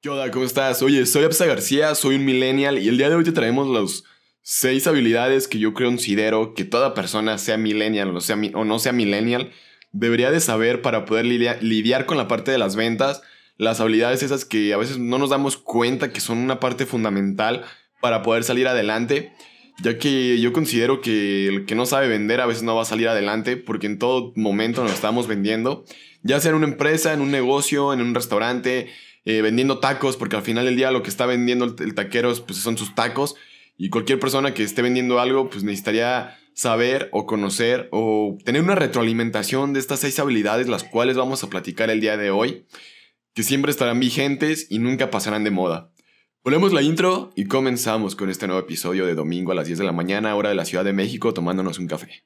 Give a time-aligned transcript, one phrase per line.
[0.00, 0.32] ¿Qué onda?
[0.32, 0.82] ¿Cómo estás?
[0.82, 4.02] Oye, soy Apsa García, soy un millennial y el día de hoy te traemos las
[4.42, 8.92] seis habilidades que yo considero que toda persona, sea millennial o, sea, o no sea
[8.92, 9.52] millennial,
[9.92, 13.22] debería de saber para poder lidiar con la parte de las ventas,
[13.58, 17.64] las habilidades esas que a veces no nos damos cuenta que son una parte fundamental
[18.00, 19.32] para poder salir adelante,
[19.84, 22.86] ya que yo considero que el que no sabe vender a veces no va a
[22.86, 25.84] salir adelante porque en todo momento nos estamos vendiendo,
[26.26, 28.90] ya sea en una empresa, en un negocio, en un restaurante,
[29.24, 32.58] eh, vendiendo tacos, porque al final del día lo que está vendiendo el, taquero pues,
[32.58, 33.36] son sus tacos.
[33.78, 38.74] Y cualquier persona que esté vendiendo algo, pues necesitaría saber o conocer o tener una
[38.74, 42.64] retroalimentación de estas seis habilidades, las cuales vamos a platicar el día de hoy,
[43.34, 45.92] que siempre estarán vigentes y nunca pasarán de moda.
[46.42, 49.84] Ponemos la intro y comenzamos con este nuevo episodio de domingo a las 10 de
[49.84, 52.24] la mañana, hora de la Ciudad de México, tomándonos un café.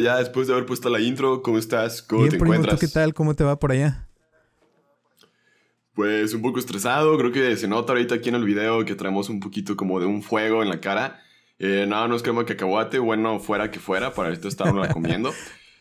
[0.00, 2.02] Ya después de haber puesto la intro, ¿cómo estás?
[2.02, 2.80] ¿Cómo te encuentras?
[2.80, 3.14] ¿Qué tal?
[3.14, 4.06] ¿Cómo te va por allá?
[5.94, 9.28] Pues un poco estresado, creo que se nota ahorita aquí en el video que traemos
[9.28, 11.20] un poquito como de un fuego en la cara.
[11.58, 15.32] Eh, nada, no es crema cacahuate, bueno, fuera que fuera, para esto estarnos comiendo.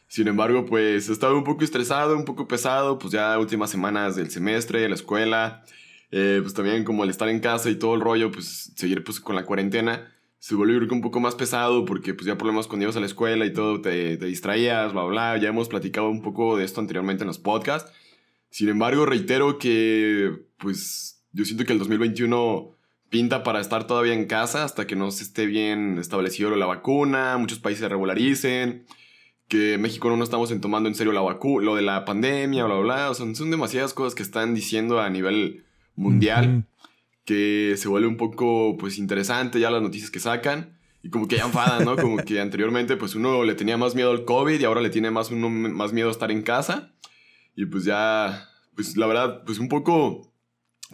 [0.08, 4.16] Sin embargo, pues he estado un poco estresado, un poco pesado, pues ya últimas semanas
[4.16, 5.64] del semestre, la escuela,
[6.12, 9.20] eh, pues también como el estar en casa y todo el rollo, pues seguir pues
[9.20, 12.96] con la cuarentena se volvió un poco más pesado porque pues ya problemas cuando ibas
[12.96, 15.38] a la escuela y todo, te, te distraías, bla, bla.
[15.38, 17.92] Ya hemos platicado un poco de esto anteriormente en los podcasts.
[18.50, 22.76] Sin embargo, reitero que pues yo siento que el 2021
[23.10, 27.38] pinta para estar todavía en casa hasta que no se esté bien establecido la vacuna,
[27.38, 28.86] muchos países se regularicen,
[29.48, 32.84] que México no estamos tomando en serio la vacuna, lo de la pandemia, bla, bla,
[32.96, 33.10] bla.
[33.10, 35.66] O sea, son demasiadas cosas que están diciendo a nivel
[35.96, 36.66] mundial
[37.30, 40.80] que se vuelve un poco, pues, interesante ya las noticias que sacan.
[41.04, 41.96] Y como que ya enfadan, ¿no?
[41.96, 45.12] Como que anteriormente, pues, uno le tenía más miedo al COVID y ahora le tiene
[45.12, 46.96] más, uno, más miedo a estar en casa.
[47.56, 50.34] Y pues ya, pues, la verdad, pues, un poco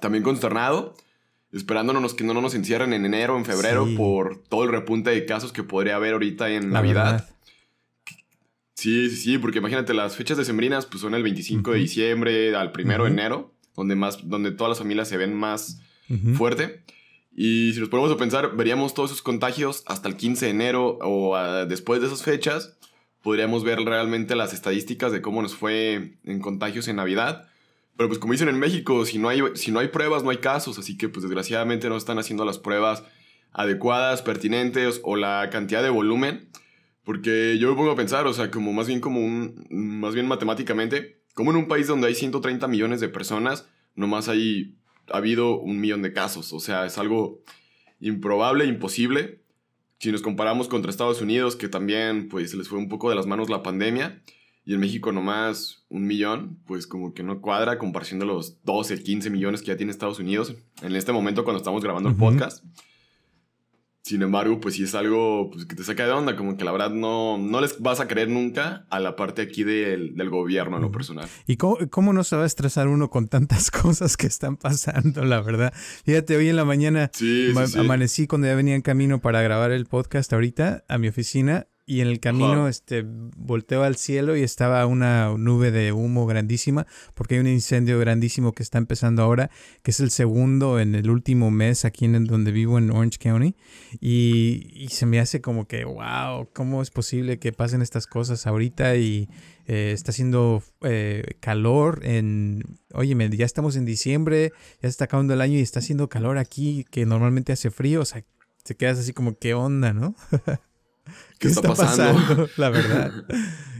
[0.01, 0.97] también consternado.
[1.53, 5.53] Esperándonos que no nos encierren en enero, en febrero, por todo el repunte de casos
[5.53, 7.29] que podría haber ahorita en Navidad.
[8.73, 12.73] Sí, sí, sí, porque imagínate, las fechas decembrinas pues son el 25 de diciembre al
[12.77, 15.79] 1 de enero, donde, más, donde todas las familias se ven más
[16.35, 16.83] fuerte.
[17.35, 20.97] Y si nos ponemos a pensar, veríamos todos esos contagios hasta el 15 de enero
[21.01, 22.77] o ah, después de esas fechas.
[23.21, 27.47] Podríamos ver realmente las estadísticas de cómo nos fue en contagios en Navidad.
[27.97, 30.37] Pero pues como dicen en México, si no hay, si no hay pruebas, no hay
[30.37, 30.79] casos.
[30.79, 33.03] Así que pues desgraciadamente no están haciendo las pruebas
[33.51, 36.49] adecuadas, pertinentes o la cantidad de volumen.
[37.03, 40.27] Porque yo me pongo a pensar, o sea, como más bien como un, más bien
[40.27, 44.75] matemáticamente, como en un país donde hay 130 millones de personas, nomás hay
[45.11, 46.53] ha habido un millón de casos.
[46.53, 47.41] O sea, es algo
[47.99, 49.41] improbable, imposible.
[49.99, 53.15] Si nos comparamos contra Estados Unidos, que también pues se les fue un poco de
[53.15, 54.21] las manos la pandemia,
[54.65, 59.03] y en México nomás un millón, pues como que no cuadra comparación de los 12,
[59.03, 62.65] 15 millones que ya tiene Estados Unidos en este momento cuando estamos grabando el podcast.
[64.05, 66.71] Sin embargo, pues sí es algo pues, que te saca de onda, como que la
[66.71, 70.75] verdad no, no les vas a creer nunca a la parte aquí del, del gobierno
[70.75, 71.27] en lo personal.
[71.47, 75.41] ¿Y cómo, no se va a estresar uno con tantas cosas que están pasando, la
[75.41, 75.73] verdad?
[76.03, 77.09] Fíjate, hoy en la mañana
[77.79, 82.01] amanecí cuando ya venía en camino para grabar el podcast ahorita a mi oficina y
[82.01, 87.35] en el camino este volteo al cielo y estaba una nube de humo grandísima porque
[87.35, 89.51] hay un incendio grandísimo que está empezando ahora
[89.83, 93.55] que es el segundo en el último mes aquí en donde vivo en Orange County
[93.99, 98.95] y, se me hace como que wow cómo es posible que pasen estas cosas ahorita
[98.95, 99.29] y
[99.67, 102.63] eh, está haciendo eh, calor en
[102.93, 106.37] oye ya estamos en diciembre ya se está acabando el año y está haciendo calor
[106.37, 108.23] aquí que normalmente hace frío o sea
[108.63, 110.15] te quedas así como qué onda no
[111.39, 112.47] ¿Qué, está, pasando?
[112.57, 113.11] La verdad.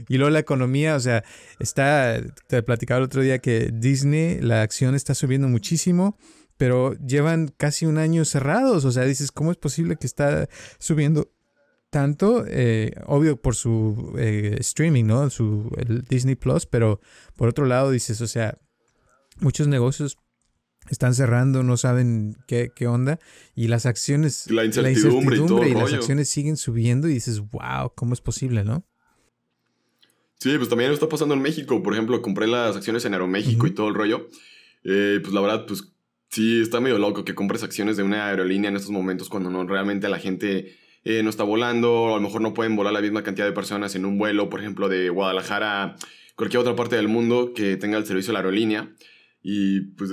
[0.08, 1.24] Y luego la economía, o sea,
[1.58, 6.16] está, te platicaba el otro día que Disney, la acción está subiendo muchísimo,
[6.56, 10.48] pero llevan casi un año cerrados, o sea, dices, ¿cómo es posible que está
[10.78, 11.32] subiendo
[11.90, 12.44] tanto?
[12.46, 15.28] Eh, obvio por su eh, streaming, ¿no?
[15.30, 17.00] Su, el Disney Plus, pero
[17.36, 18.58] por otro lado dices, o sea,
[19.40, 20.18] muchos negocios
[20.90, 23.18] están cerrando, no saben qué, qué onda.
[23.54, 24.50] Y las acciones.
[24.50, 28.64] La incertidumbre, y, todo y las acciones siguen subiendo y dices, wow, ¿cómo es posible,
[28.64, 28.84] no?
[30.38, 31.82] Sí, pues también está pasando en México.
[31.82, 34.28] Por ejemplo, compré las acciones en Aeroméxico y todo el rollo.
[34.84, 35.92] Eh, pues la verdad, pues
[36.30, 39.66] sí, está medio loco que compres acciones de una aerolínea en estos momentos cuando no
[39.66, 43.22] realmente la gente eh, no está volando, a lo mejor no pueden volar la misma
[43.22, 45.96] cantidad de personas en un vuelo, por ejemplo, de Guadalajara a
[46.34, 48.92] cualquier otra parte del mundo que tenga el servicio de la aerolínea.
[49.48, 50.10] Y pues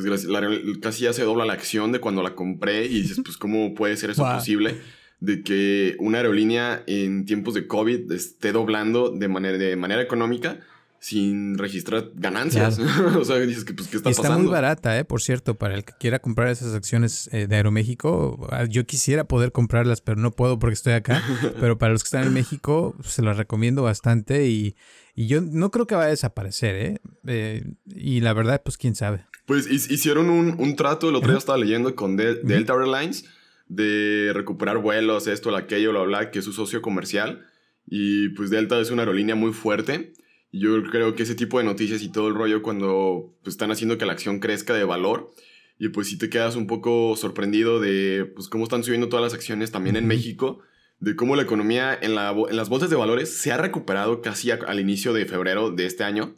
[0.80, 3.98] casi ya se dobla la acción de cuando la compré y dices, pues, ¿cómo puede
[3.98, 4.76] ser eso posible?
[5.22, 10.60] De que una aerolínea en tiempos de COVID esté doblando de manera, de manera económica
[11.04, 12.80] sin registrar ganancias.
[13.18, 15.04] o sea, dices que, pues, ¿qué está, está muy barata, ¿eh?
[15.04, 19.26] Por cierto, para el que quiera comprar esas acciones eh, de Aeroméxico, ah, yo quisiera
[19.26, 21.22] poder comprarlas, pero no puedo porque estoy acá.
[21.60, 24.76] pero para los que están en México, se las recomiendo bastante y,
[25.16, 26.98] yo no creo que vaya a desaparecer, ¿eh?
[27.28, 27.64] ¿eh?
[27.86, 29.26] y la verdad, pues quién sabe.
[29.46, 33.26] Pues hicieron un, trato, el otro día estaba leyendo con Delta Airlines
[33.68, 37.46] de recuperar vuelos, esto, aquello, bla, bla, que es su socio comercial.
[37.86, 40.14] Y pues Delta es una aerolínea muy fuerte
[40.54, 43.98] yo creo que ese tipo de noticias y todo el rollo cuando pues, están haciendo
[43.98, 45.34] que la acción crezca de valor
[45.80, 49.34] y pues si te quedas un poco sorprendido de pues, cómo están subiendo todas las
[49.34, 50.60] acciones también en México,
[51.00, 54.52] de cómo la economía en, la, en las bolsas de valores se ha recuperado casi
[54.52, 56.38] al inicio de febrero de este año.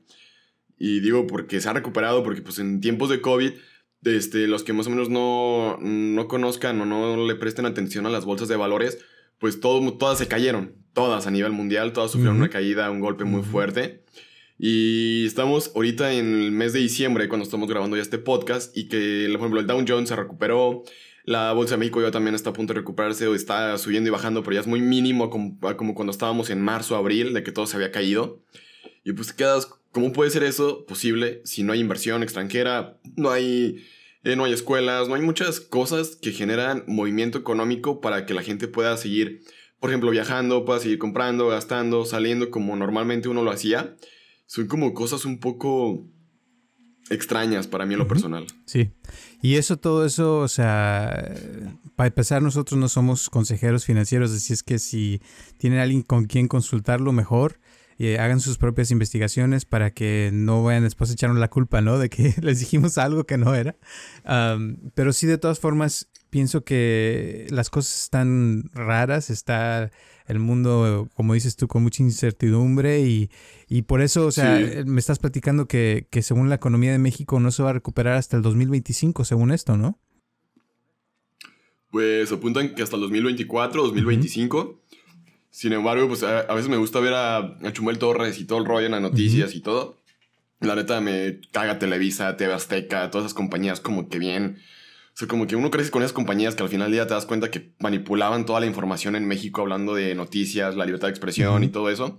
[0.78, 3.52] Y digo porque se ha recuperado porque pues en tiempos de COVID,
[4.04, 8.10] este, los que más o menos no, no conozcan o no le presten atención a
[8.10, 9.00] las bolsas de valores,
[9.40, 13.26] pues todo, todas se cayeron, todas a nivel mundial, todas sufrieron una caída, un golpe
[13.26, 14.05] muy fuerte.
[14.58, 18.88] Y estamos ahorita en el mes de diciembre, cuando estamos grabando ya este podcast, y
[18.88, 20.84] que, por ejemplo, el Dow Jones se recuperó,
[21.26, 24.12] la Bolsa de México ya también está a punto de recuperarse, o está subiendo y
[24.12, 27.68] bajando, pero ya es muy mínimo como, cuando estábamos en marzo, abril, de que todo
[27.68, 28.40] se había caído.
[29.04, 33.84] Y pues quedas, ¿cómo puede ser eso posible si no hay inversión extranjera, no hay,
[34.24, 38.42] eh, no hay escuelas, no hay muchas cosas que generan movimiento económico para que la
[38.42, 39.42] gente pueda seguir,
[39.82, 43.96] por ejemplo, viajando, pueda seguir comprando, gastando, saliendo como normalmente uno lo hacía?
[44.46, 46.06] Son como cosas un poco
[47.10, 48.48] extrañas para mí en lo personal.
[48.66, 48.92] Sí.
[49.42, 51.36] Y eso, todo eso, o sea,
[51.96, 55.22] para empezar, nosotros no somos consejeros financieros, así es que si
[55.58, 57.60] tienen alguien con quien consultarlo mejor,
[57.98, 61.98] eh, hagan sus propias investigaciones para que no vayan después a echarnos la culpa, ¿no?
[61.98, 63.78] De que les dijimos algo que no era.
[64.96, 69.90] pero sí, de todas formas, pienso que las cosas están raras, está
[70.28, 73.00] el mundo, como dices tú, con mucha incertidumbre
[73.70, 77.52] y, por eso, o sea, me estás platicando que, según la economía de México no
[77.52, 79.98] se va a recuperar hasta el 2025, según esto, ¿no?
[81.90, 84.82] Pues apuntan que hasta el 2024, 2025.
[85.52, 88.88] Sin embargo, pues a, veces me gusta ver a, Chumel Torres y todo el rollo
[88.88, 90.02] en las noticias y todo.
[90.60, 94.58] La neta me caga Televisa, TV Azteca, todas esas compañías como que bien
[95.16, 97.14] o sea, como que uno crece con esas compañías que al final del día te
[97.14, 101.12] das cuenta que manipulaban toda la información en México hablando de noticias, la libertad de
[101.12, 102.18] expresión y todo eso.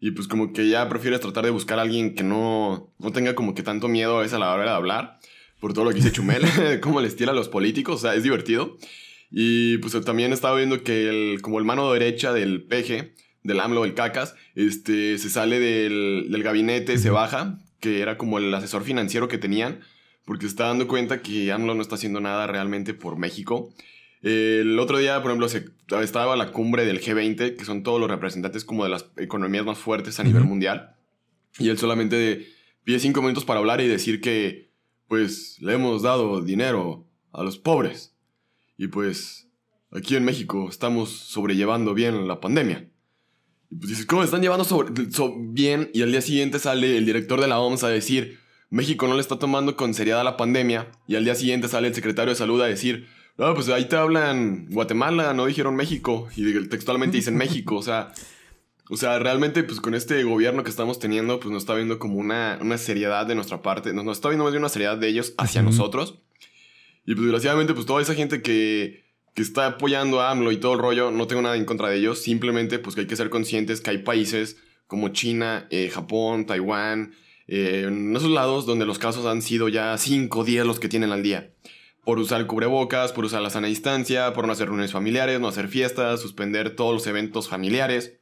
[0.00, 3.34] Y pues como que ya prefieres tratar de buscar a alguien que no, no tenga
[3.34, 5.18] como que tanto miedo a veces a la hora de hablar,
[5.60, 6.42] por todo lo que dice Chumel,
[6.82, 8.76] cómo les tira a los políticos, o sea, es divertido.
[9.30, 13.86] Y pues también estaba viendo que el, como el mano derecha del peje, del AMLO,
[13.86, 18.84] el cacas, este, se sale del, del gabinete, se baja, que era como el asesor
[18.84, 19.80] financiero que tenían
[20.26, 23.72] porque se está dando cuenta que AMLO no está haciendo nada realmente por México.
[24.22, 25.66] el otro día, por ejemplo, se,
[26.02, 29.78] estaba la cumbre del G20, que son todos los representantes como de las economías más
[29.78, 30.96] fuertes a nivel mundial.
[31.58, 32.48] Y él solamente
[32.82, 34.72] pide cinco minutos para hablar y decir que,
[35.06, 38.16] pues, le hemos dado dinero a los pobres.
[38.76, 39.48] Y pues,
[39.92, 42.90] aquí en México estamos sobrellevando bien la pandemia.
[43.70, 44.92] Y pues dices, ¿cómo están llevando sobre,
[45.38, 45.90] bien?
[45.94, 48.38] Y al día siguiente sale el director de la OMS a decir
[48.70, 51.94] México no le está tomando con seriedad la pandemia y al día siguiente sale el
[51.94, 53.06] secretario de salud a decir,
[53.38, 58.12] no, pues ahí te hablan Guatemala, no dijeron México y textualmente dicen México, o sea,
[58.88, 62.16] o sea, realmente pues con este gobierno que estamos teniendo pues nos está viendo como
[62.16, 65.08] una, una seriedad de nuestra parte, nos, nos está viendo más bien una seriedad de
[65.08, 66.20] ellos hacia nosotros.
[67.04, 69.04] Y pues desgraciadamente pues toda esa gente que,
[69.34, 71.98] que está apoyando a AMLO y todo el rollo, no tengo nada en contra de
[71.98, 74.56] ellos, simplemente pues que hay que ser conscientes que hay países
[74.86, 77.12] como China, eh, Japón, Taiwán,
[77.48, 80.88] eh, en esos lados donde los casos han sido ya 5 o 10 los que
[80.88, 81.52] tienen al día.
[82.04, 85.68] Por usar cubrebocas, por usar la sana distancia, por no hacer reuniones familiares, no hacer
[85.68, 88.18] fiestas, suspender todos los eventos familiares.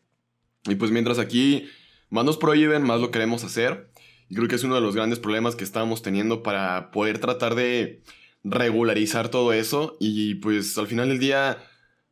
[0.64, 1.66] Y pues mientras aquí
[2.08, 3.90] más nos prohíben, más lo queremos hacer.
[4.28, 7.54] Y creo que es uno de los grandes problemas que estamos teniendo para poder tratar
[7.54, 8.02] de
[8.42, 9.96] regularizar todo eso.
[10.00, 11.58] Y pues al final del día,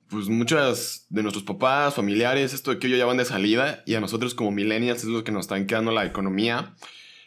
[0.09, 4.01] pues muchas de nuestros papás, familiares, esto de que ya van de salida y a
[4.01, 6.75] nosotros como millennials es lo que nos están quedando la economía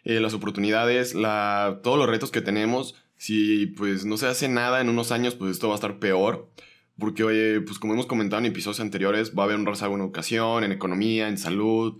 [0.06, 2.96] eh, las oportunidades, la, todos los retos que tenemos.
[3.18, 6.50] Si pues no se hace nada en unos años, pues esto va a estar peor.
[6.98, 10.02] Porque, oye, pues como hemos comentado en episodios anteriores, va a haber un rezago en
[10.02, 11.98] educación, en economía, en salud.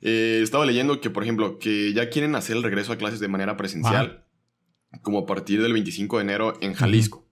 [0.00, 3.28] Eh, estaba leyendo que, por ejemplo, que ya quieren hacer el regreso a clases de
[3.28, 4.24] manera presencial,
[5.02, 7.26] como a partir del 25 de enero en Jalisco.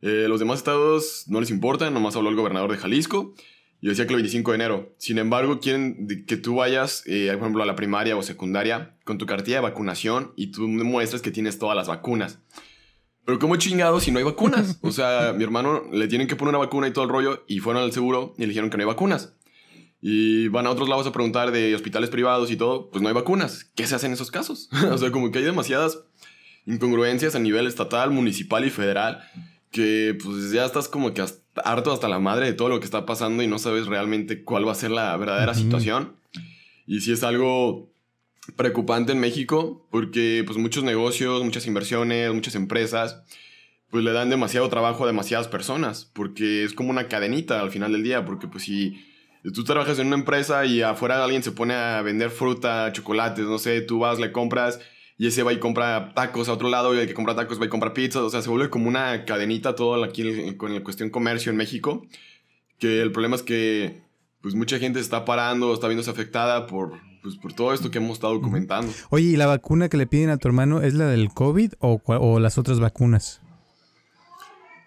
[0.00, 3.34] Eh, los demás estados no les importa, nomás habló el gobernador de Jalisco.
[3.80, 4.94] Y decía que el 25 de enero.
[4.98, 9.18] Sin embargo, quieren que tú vayas, eh, por ejemplo, a la primaria o secundaria con
[9.18, 12.40] tu cartilla de vacunación y tú muestres que tienes todas las vacunas.
[13.24, 14.78] Pero ¿cómo chingado si no hay vacunas?
[14.82, 17.60] O sea, mi hermano le tienen que poner una vacuna y todo el rollo y
[17.60, 19.34] fueron al seguro y le dijeron que no hay vacunas.
[20.00, 23.14] Y van a otros lados a preguntar de hospitales privados y todo, pues no hay
[23.14, 23.64] vacunas.
[23.74, 24.70] ¿Qué se hace en esos casos?
[24.90, 26.00] o sea, como que hay demasiadas
[26.66, 29.22] incongruencias a nivel estatal, municipal y federal
[29.70, 31.22] que pues ya estás como que
[31.64, 34.66] harto hasta la madre de todo lo que está pasando y no sabes realmente cuál
[34.66, 36.16] va a ser la verdadera situación.
[36.86, 37.90] Y si es algo
[38.56, 43.22] preocupante en México porque pues muchos negocios, muchas inversiones, muchas empresas
[43.90, 47.92] pues le dan demasiado trabajo a demasiadas personas porque es como una cadenita al final
[47.92, 49.04] del día porque pues si
[49.54, 53.58] tú trabajas en una empresa y afuera alguien se pone a vender fruta, chocolates, no
[53.58, 54.80] sé, tú vas, le compras
[55.18, 57.66] y ese va y compra tacos a otro lado, y el que compra tacos va
[57.66, 61.10] y compra pizzas, o sea, se vuelve como una cadenita todo aquí con la cuestión
[61.10, 62.06] comercio en México,
[62.78, 64.00] que el problema es que
[64.40, 68.12] pues mucha gente está parando, está viéndose afectada por, pues, por todo esto que hemos
[68.12, 68.92] estado documentando.
[69.10, 72.00] Oye, ¿y la vacuna que le piden a tu hermano es la del COVID o,
[72.04, 73.40] o las otras vacunas?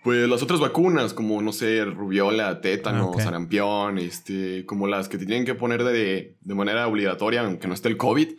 [0.04, 5.28] Pues las otras vacunas, como no sé, rubiola, tétano, sarampión, este, como las que te
[5.28, 8.30] tienen que poner de, de manera obligatoria, aunque no esté el COVID,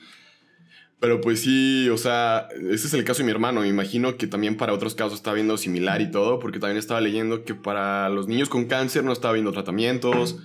[1.02, 3.62] pero pues sí, o sea, ese es el caso de mi hermano.
[3.62, 7.00] Me imagino que también para otros casos está viendo similar y todo, porque también estaba
[7.00, 10.38] leyendo que para los niños con cáncer no estaba viendo tratamientos,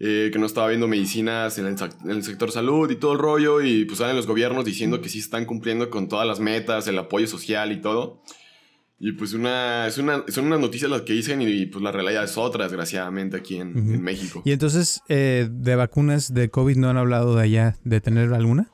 [0.00, 3.84] eh, que no estaba viendo medicinas en el, sector salud y todo el rollo, y
[3.84, 7.28] pues salen los gobiernos diciendo que sí están cumpliendo con todas las metas, el apoyo
[7.28, 8.24] social y todo.
[8.98, 12.24] Y pues una, es una, son unas noticias las que dicen y pues la realidad
[12.24, 14.42] es otra, desgraciadamente, aquí en, México.
[14.44, 18.72] Y entonces, eh, de vacunas de COVID no han hablado de allá, de tener alguna?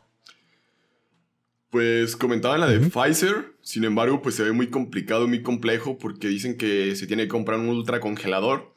[1.70, 6.28] Pues comentaban la de Pfizer, sin embargo, pues se ve muy complicado, muy complejo, porque
[6.28, 8.74] dicen que se tiene que comprar un ultracongelador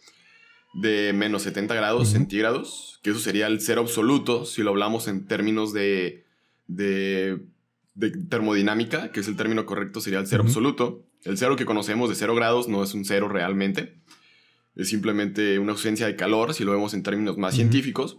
[0.73, 5.25] de menos 70 grados centígrados, que eso sería el cero absoluto, si lo hablamos en
[5.25, 6.25] términos de,
[6.67, 7.39] de,
[8.29, 11.05] termodinámica, que es el término correcto, sería el cero absoluto.
[11.23, 13.95] El cero que conocemos de cero grados no es un cero realmente,
[14.75, 18.17] es simplemente una ausencia de calor, si lo vemos en términos más científicos.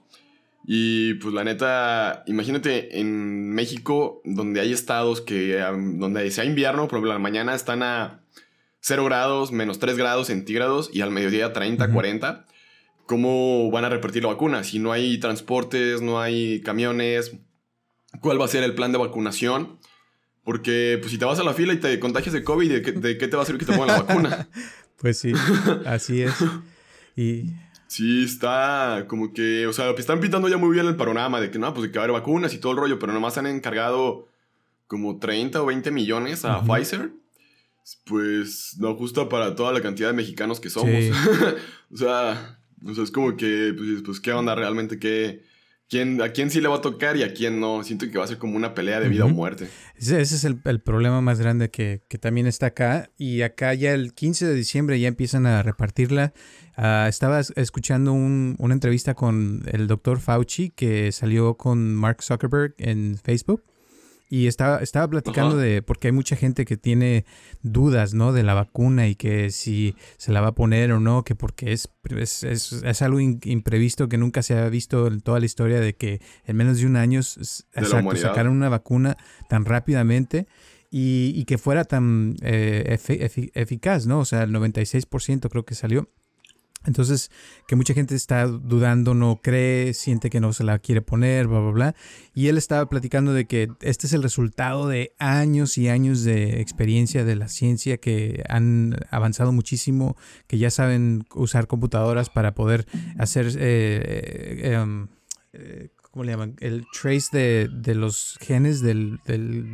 [0.65, 6.99] Y pues la neta, imagínate en México, donde hay estados que, donde sea invierno, por
[6.99, 8.21] ejemplo, la mañana están a
[8.81, 12.47] 0 grados, menos 3 grados centígrados y al mediodía 30, 40.
[13.07, 14.63] ¿Cómo van a repartir la vacuna?
[14.63, 17.33] Si no hay transportes, no hay camiones,
[18.21, 19.79] ¿cuál va a ser el plan de vacunación?
[20.45, 22.93] Porque pues si te vas a la fila y te contagias de COVID, ¿de qué,
[22.93, 24.49] de qué te va a servir que te pongan la vacuna?
[24.99, 25.33] pues sí,
[25.87, 26.35] así es.
[27.15, 27.53] Y
[27.93, 31.59] Sí, está como que, o sea, están pintando ya muy bien el panorama de que
[31.59, 33.47] no, pues de que va a haber vacunas y todo el rollo, pero nomás han
[33.47, 34.31] encargado
[34.87, 37.11] como 30 o 20 millones a Pfizer.
[38.07, 40.89] Pues no justo para toda la cantidad de mexicanos que somos.
[41.93, 44.99] o, sea, o sea, es como que, pues, pues, ¿qué onda realmente?
[44.99, 45.43] ¿Qué,
[45.87, 47.85] quién, ¿A quién sí le va a tocar y a quién no?
[47.85, 49.69] Siento que va a ser como una pelea de vida o muerte.
[49.97, 53.11] Ese, es el, el, problema más grande que, que también está acá.
[53.19, 56.33] Y acá ya el 15 de diciembre ya empiezan a repartirla
[56.77, 63.19] Uh, estaba escuchando una entrevista con el doctor Fauci que salió con Mark Zuckerberg en
[63.23, 63.63] Facebook
[64.33, 67.27] y estaba, estaba platicando de, porque hay mucha gente que tiene
[67.61, 68.33] dudas, ¿no?
[68.33, 71.75] De la vacuna y que si se la va a poner o no, que porque
[71.75, 75.97] es, es, es, algo imprevisto que nunca se ha visto en toda la historia de
[75.97, 79.19] que en menos de un año exacto, sacaron una vacuna
[79.51, 80.47] tan rápidamente.
[80.91, 82.99] Y, y que fuera tan eh,
[83.55, 84.21] eficaz, ¿no?
[84.21, 86.09] O sea, el 96% creo que salió.
[86.85, 87.31] Entonces,
[87.67, 91.61] que mucha gente está dudando, no cree, siente que no se la quiere poner, bla,
[91.61, 91.95] bla, bla.
[92.35, 96.61] Y él estaba platicando de que este es el resultado de años y años de
[96.61, 102.87] experiencia de la ciencia que han avanzado muchísimo, que ya saben usar computadoras para poder
[103.19, 103.47] hacer...
[103.59, 105.09] Eh, eh, em,
[105.53, 106.57] eh, ¿cómo le llaman?
[106.61, 109.19] El trace de, los genes del,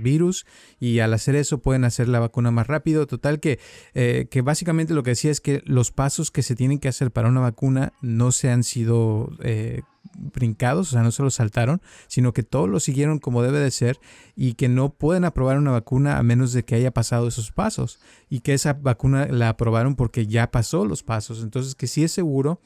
[0.02, 0.46] virus
[0.78, 3.06] y al hacer eso pueden hacer la vacuna más rápido.
[3.08, 3.58] Total que,
[3.94, 7.10] eh, que básicamente lo que decía es que los pasos que se tienen que hacer
[7.10, 9.82] para una vacuna no se han sido eh,
[10.16, 13.72] brincados, o sea, no se los saltaron, sino que todos lo siguieron como debe de
[13.72, 13.98] ser
[14.36, 17.98] y que no pueden aprobar una vacuna a menos de que haya pasado esos pasos
[18.30, 21.42] y que esa vacuna la aprobaron porque ya pasó los pasos.
[21.42, 22.60] Entonces, que sí es seguro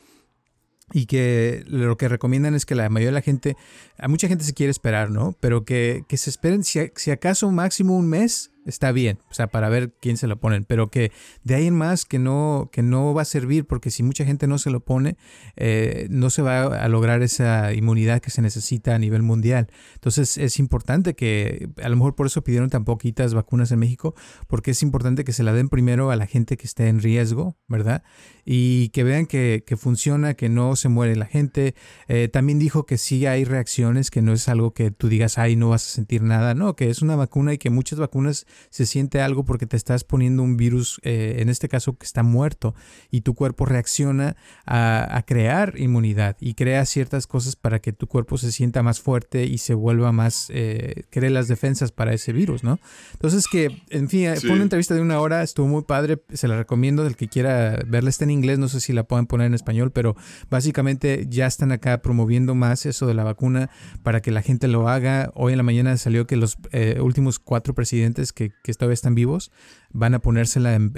[0.93, 3.57] y que lo que recomiendan es que la mayoría de la gente,
[3.99, 5.37] a mucha gente se quiere esperar, ¿no?
[5.41, 9.92] Pero que, se esperen si, acaso máximo un mes está bien, o sea, para ver
[10.00, 13.23] quién se lo ponen, pero que de ahí en más que no, que no va
[13.23, 15.16] a servir, porque si mucha gente no se lo pone,
[15.57, 19.69] eh, no se va a lograr esa inmunidad que se necesita a nivel mundial.
[19.95, 24.14] Entonces es importante que, a lo mejor por eso pidieron tan poquitas vacunas en México,
[24.47, 27.57] porque es importante que se la den primero a la gente que esté en riesgo,
[27.69, 28.02] ¿verdad?
[28.45, 31.75] Y que vean que, que funciona, que no se muere la gente.
[32.09, 35.57] Eh, también dijo que sí hay reacciones, que no es algo que tú digas, ay,
[35.57, 38.87] no vas a sentir nada, no, que es una vacuna y que muchas vacunas se
[38.87, 42.75] siente algo porque te estás poniendo un virus, eh, en este caso que está muerto,
[43.11, 48.38] y tu cuerpo reacciona a, crear inmunidad y crea ciertas cosas para que tu cuerpo
[48.38, 52.64] se sienta más fuerte y se vuelva más, eh, cree las defensas para ese virus,
[52.64, 52.80] ¿no?
[53.12, 56.56] Entonces que, en fin, fue una entrevista de una hora, estuvo muy padre, se la
[56.56, 59.54] recomiendo del que quiera verla, está en inglés, no sé si la pueden poner en
[59.54, 60.16] español, pero
[60.50, 63.71] básicamente ya están acá promoviendo más eso de la vacuna
[64.02, 65.30] para que la gente lo haga.
[65.35, 69.14] Hoy en la mañana salió que los eh, últimos cuatro presidentes que, que todavía están
[69.14, 69.52] vivos,
[69.90, 70.92] van a ponérsela en,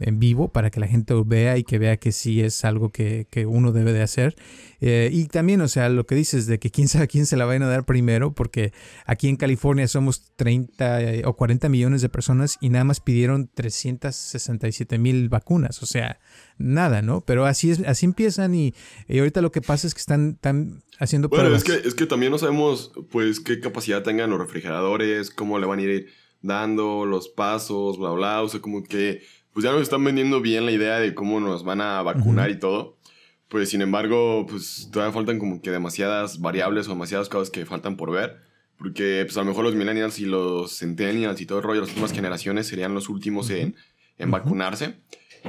[0.00, 3.26] en, vivo para que la gente vea y que vea que sí es algo que,
[3.30, 4.34] que uno debe de hacer.
[4.80, 7.36] Eh, y también, o sea, lo que dices de que quién sabe a quién se
[7.36, 8.72] la van a dar primero, porque
[9.06, 13.48] aquí en California somos 30 eh, o 40 millones de personas y nada más pidieron
[13.54, 16.18] 367 mil vacunas, o sea,
[16.58, 17.20] nada, ¿no?
[17.20, 18.74] Pero así es, así empiezan y,
[19.08, 22.32] ahorita lo que pasa es que están, están haciendo bueno, es que, es que también
[22.32, 26.08] no sabemos, pues, qué capacidad tengan los refrigeradores, cómo le van a ir
[26.42, 28.42] dando los pasos, bla, bla.
[28.42, 31.64] O sea, como que pues ya nos están vendiendo bien la idea de cómo nos
[31.64, 32.96] van a vacunar y todo.
[33.48, 37.96] Pues sin embargo, pues todavía faltan como que demasiadas variables o demasiadas cosas que faltan
[37.96, 38.38] por ver.
[38.78, 41.90] Porque pues a lo mejor los millennials y los centennials y todo el rollo, las
[41.90, 43.76] últimas generaciones serían los últimos en,
[44.18, 45.00] en vacunarse.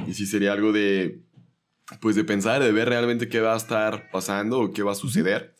[0.06, 1.22] Y sí sería algo de,
[2.00, 4.96] pues de pensar, de ver realmente qué va a estar pasando o qué va a
[4.96, 5.51] suceder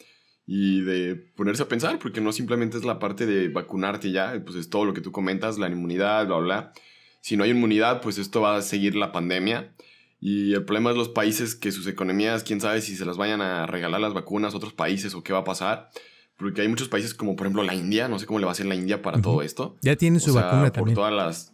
[0.47, 4.57] y de ponerse a pensar, porque no simplemente es la parte de vacunarte ya, pues
[4.57, 6.73] es todo lo que tú comentas, la inmunidad, bla, bla.
[7.21, 9.75] Si no hay inmunidad, pues esto va a seguir la pandemia.
[10.21, 13.41] Y el problema es los países que sus economías, quién sabe si se las vayan
[13.41, 15.91] a regalar las vacunas a otros países o qué va a pasar.
[16.37, 18.53] Porque hay muchos países como por ejemplo la India, no sé cómo le va a
[18.53, 19.77] hacer la India para todo esto.
[19.83, 21.52] Ya tiene su vacuna por todas las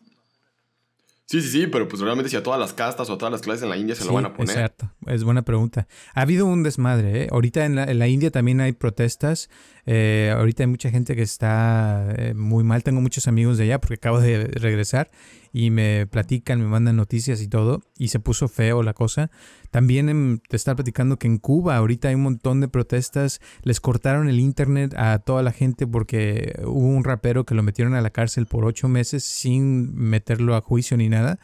[1.30, 3.42] Sí, sí, sí, pero pues realmente si a todas las castas o a todas las
[3.42, 4.56] clases en la India se lo van a poner.
[4.56, 5.86] Exacto, es buena pregunta.
[6.14, 7.28] Ha habido un desmadre, ¿eh?
[7.30, 9.50] Ahorita en la, en la India también hay protestas.
[9.90, 12.82] Eh, ahorita hay mucha gente que está eh, muy mal.
[12.82, 15.10] Tengo muchos amigos de allá porque acabo de regresar
[15.50, 19.30] y me platican, me mandan noticias y todo, y se puso feo la cosa.
[19.70, 24.28] También te estaba platicando que en Cuba ahorita hay un montón de protestas, les cortaron
[24.28, 28.10] el internet a toda la gente porque hubo un rapero que lo metieron a la
[28.10, 31.38] cárcel por ocho meses sin meterlo a juicio ni nada.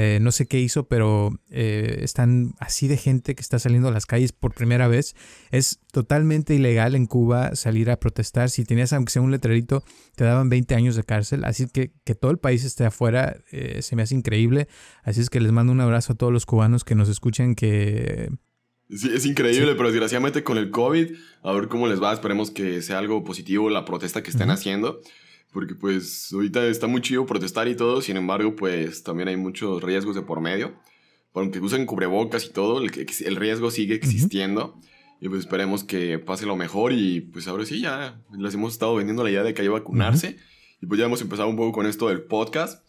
[0.00, 3.90] Eh, no sé qué hizo, pero eh, están así de gente que está saliendo a
[3.90, 5.16] las calles por primera vez.
[5.50, 8.48] Es totalmente ilegal en Cuba salir a protestar.
[8.48, 9.82] Si tenías, aunque sea un letrerito,
[10.14, 11.44] te daban 20 años de cárcel.
[11.44, 14.68] Así que que todo el país esté afuera eh, se me hace increíble.
[15.02, 18.30] Así es que les mando un abrazo a todos los cubanos que nos escuchan que...
[18.90, 21.08] Sí, es increíble, pero desgraciadamente con el COVID,
[21.42, 22.12] a ver cómo les va.
[22.12, 25.00] Esperemos que sea algo positivo la protesta que estén haciendo.
[25.52, 29.82] Porque pues ahorita está muy chido protestar y todo, sin embargo pues también hay muchos
[29.82, 30.74] riesgos de por medio.
[31.34, 32.90] Aunque usen cubrebocas y todo, el,
[33.24, 34.78] el riesgo sigue existiendo.
[35.20, 38.94] Y pues esperemos que pase lo mejor y pues ahora sí ya les hemos estado
[38.94, 40.36] vendiendo la idea de que hay que vacunarse.
[40.80, 42.84] Y pues ya hemos empezado un poco con esto del podcast.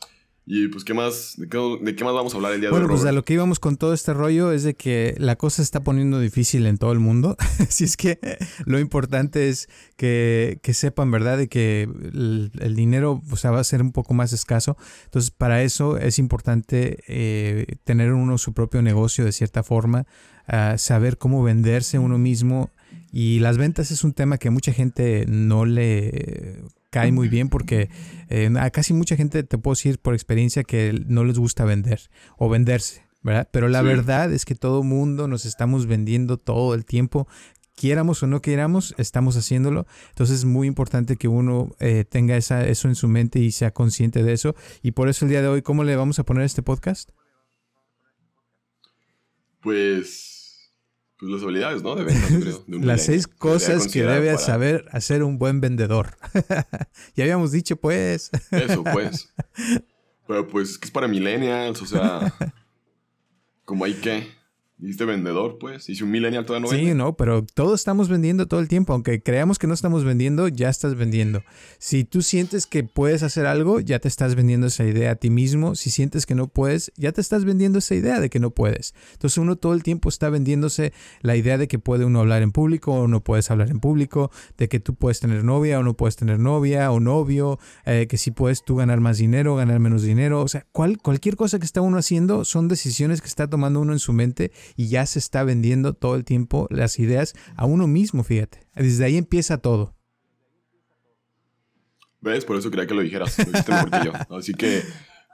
[0.52, 1.36] Y pues, ¿qué más?
[1.38, 2.80] ¿De qué, más vamos a hablar el día de hoy?
[2.82, 5.58] Bueno, pues a lo que íbamos con todo este rollo es de que la cosa
[5.58, 7.38] se está poniendo difícil en todo el mundo.
[7.60, 8.18] Así es que
[8.66, 13.84] lo importante es que, sepan, ¿verdad?, de que el, dinero o sea, va a ser
[13.84, 14.76] un poco más escaso.
[15.06, 20.08] Entonces, para eso es importante eh, tener uno su propio negocio de cierta forma,
[20.78, 22.72] saber cómo venderse uno mismo.
[23.12, 27.90] Y las ventas es un tema que mucha gente no le cae muy bien porque
[28.30, 32.10] eh, a casi mucha gente te puedo decir por experiencia que no les gusta vender
[32.38, 33.50] o venderse, ¿verdad?
[33.52, 37.28] Pero la verdad es que todo mundo nos estamos vendiendo todo el tiempo.
[37.76, 39.88] Quieramos o no quieramos, estamos haciéndolo.
[40.10, 43.72] Entonces es muy importante que uno eh, tenga esa, eso en su mente y sea
[43.72, 44.56] consciente de eso.
[44.82, 47.12] Y por eso el día de hoy, ¿cómo le vamos a poner este podcast?
[49.62, 50.39] Pues
[51.20, 51.96] pues las habilidades, ¿no?
[51.96, 52.64] De ventas, creo.
[52.82, 56.18] las seis cosas que debe saber hacer un buen vendedor.
[57.16, 58.32] ya habíamos dicho, pues.
[58.52, 59.34] Eso, pues.
[60.28, 62.34] Pero pues es que es para millennials, o sea.
[63.66, 64.39] Como hay que.
[64.80, 65.90] Dijiste vendedor, pues.
[65.90, 66.92] Y si un millennial todavía no vende.
[66.92, 68.94] Sí, no, pero todos estamos vendiendo todo el tiempo.
[68.94, 71.44] Aunque creamos que no estamos vendiendo, ya estás vendiendo.
[71.80, 75.30] Si tú sientes que puedes hacer algo, ya te estás vendiendo esa idea a ti
[75.30, 75.76] mismo.
[75.76, 78.96] Si sientes que no puedes, ya te estás vendiendo esa idea de que no puedes.
[79.12, 82.54] Entonces uno todo el tiempo está vendiéndose la idea de que puede uno hablar en
[82.54, 85.96] público o no puedes hablar en público, de que tú puedes tener novia o no
[85.96, 90.04] puedes tener novia o novio, eh, que si puedes tú ganar más dinero, ganar menos
[90.04, 90.42] dinero.
[90.42, 93.92] O sea, cual, cualquier cosa que está uno haciendo son decisiones que está tomando uno
[93.92, 97.88] en su mente y ya se está vendiendo todo el tiempo las ideas a uno
[97.88, 98.68] mismo, fíjate.
[98.76, 99.96] Desde ahí empieza todo.
[102.22, 102.44] ¿Ves?
[102.44, 103.38] Por eso quería que lo dijeras.
[104.04, 104.12] yo.
[104.36, 104.84] Así que,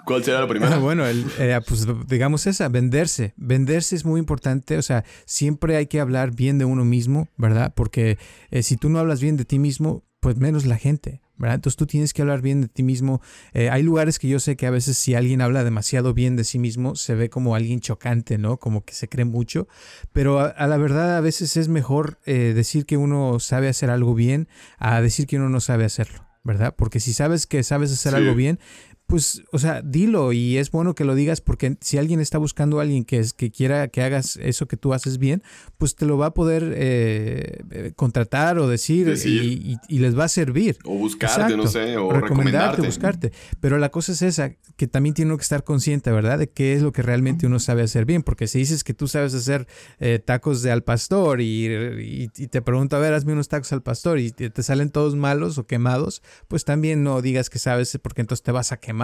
[0.05, 0.77] ¿cuál será la primera?
[0.79, 3.33] bueno, el, eh, pues digamos esa, venderse.
[3.37, 4.77] Venderse es muy importante.
[4.77, 7.73] O sea, siempre hay que hablar bien de uno mismo, ¿verdad?
[7.75, 8.17] Porque
[8.51, 11.21] eh, si tú no hablas bien de ti mismo, pues menos la gente.
[11.39, 13.21] Entonces tú tienes que hablar bien de ti mismo.
[13.53, 16.43] Eh, hay lugares que yo sé que a veces si alguien habla demasiado bien de
[16.43, 18.57] sí mismo, se ve como alguien chocante, ¿no?
[18.57, 19.67] Como que se cree mucho.
[20.13, 24.15] Pero a, la verdad a veces es mejor eh, decir que uno sabe hacer algo
[24.15, 26.25] bien a decir que uno no sabe hacerlo.
[26.43, 26.75] ¿verdad?
[26.77, 28.59] Porque si sabes que sabes hacer algo bien,
[29.07, 32.79] pues, o sea, dilo y es bueno que lo digas porque si alguien está buscando
[32.79, 35.43] a alguien que, es, que quiera que hagas eso que tú haces bien,
[35.77, 40.27] pues te lo va a poder eh, eh, contratar o decir, Y, les va a
[40.27, 40.77] servir.
[40.85, 43.31] O buscarte, no sé, o recomendarte, buscarte.
[43.59, 46.39] Pero la cosa es esa, que también tiene que estar consciente, ¿verdad?
[46.39, 48.23] De qué es lo que realmente uno sabe hacer bien.
[48.23, 49.67] Porque si dices que tú sabes hacer
[49.99, 54.19] eh, tacos de al pastor y, te pregunto, a ver, hazme unos tacos al pastor
[54.19, 58.21] y te, te salen todos malos o quemados, pues también no digas que sabes porque
[58.21, 58.94] entonces te vas a quemar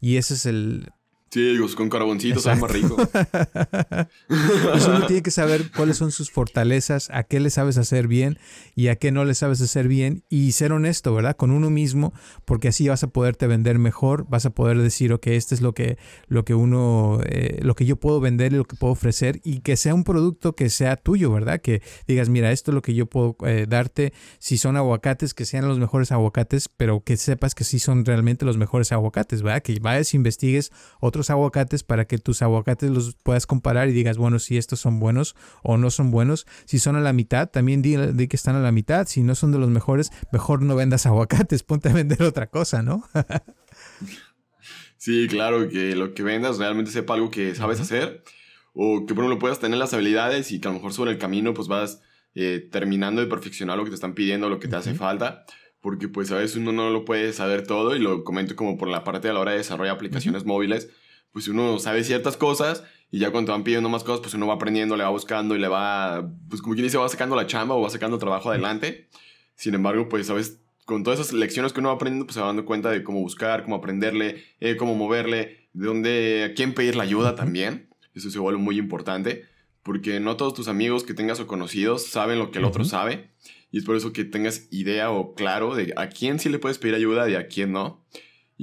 [0.00, 0.90] y ese es el,
[1.32, 2.94] Sí, con carboncitos es más rico.
[4.28, 8.38] pues uno tiene que saber cuáles son sus fortalezas, a qué le sabes hacer bien
[8.74, 11.34] y a qué no le sabes hacer bien y ser honesto, ¿verdad?
[11.34, 12.12] Con uno mismo,
[12.44, 15.72] porque así vas a poderte vender mejor, vas a poder decir, ok, este es lo
[15.72, 19.40] que, lo que uno, eh, lo que yo puedo vender y lo que puedo ofrecer
[19.42, 21.62] y que sea un producto que sea tuyo, ¿verdad?
[21.62, 24.12] Que digas, mira, esto es lo que yo puedo eh, darte.
[24.38, 28.44] Si son aguacates, que sean los mejores aguacates, pero que sepas que sí son realmente
[28.44, 29.62] los mejores aguacates, ¿verdad?
[29.62, 34.38] Que vayas, investigues otros aguacates para que tus aguacates los puedas comparar y digas, bueno,
[34.38, 36.46] si estos son buenos o no son buenos.
[36.64, 37.96] Si son a la mitad, también di,
[38.28, 39.06] que están a la mitad.
[39.06, 42.82] Si no son de los mejores, mejor no vendas aguacates, ponte a vender otra cosa,
[42.82, 43.04] ¿no?
[44.96, 48.22] sí, claro, que lo que vendas realmente sepa algo que sabes hacer
[48.74, 51.18] o que por ejemplo puedas tener las habilidades y que a lo mejor sobre el
[51.18, 52.00] camino pues vas
[52.34, 55.44] eh, terminando de perfeccionar lo que te están pidiendo, lo que te hace falta
[55.82, 58.88] porque pues a veces uno no lo puede saber todo y lo comento como por
[58.88, 60.88] la parte de la hora de desarrollar aplicaciones móviles,
[61.32, 64.54] pues uno sabe ciertas cosas y ya cuando van pidiendo más cosas, pues uno va
[64.54, 67.74] aprendiendo, le va buscando y le va, pues como quien dice, va sacando la chamba
[67.74, 69.08] o va sacando trabajo adelante.
[69.54, 72.46] Sin embargo, pues sabes, con todas esas lecciones que uno va aprendiendo, pues se va
[72.46, 76.96] dando cuenta de cómo buscar, cómo aprenderle, eh, cómo moverle, de dónde, a quién pedir
[76.96, 77.88] la ayuda también.
[78.14, 79.44] Eso se vuelve muy importante,
[79.82, 83.30] porque no todos tus amigos que tengas o conocidos saben lo que el otro sabe.
[83.70, 86.78] Y es por eso que tengas idea o claro de a quién sí le puedes
[86.78, 88.04] pedir ayuda y a quién no.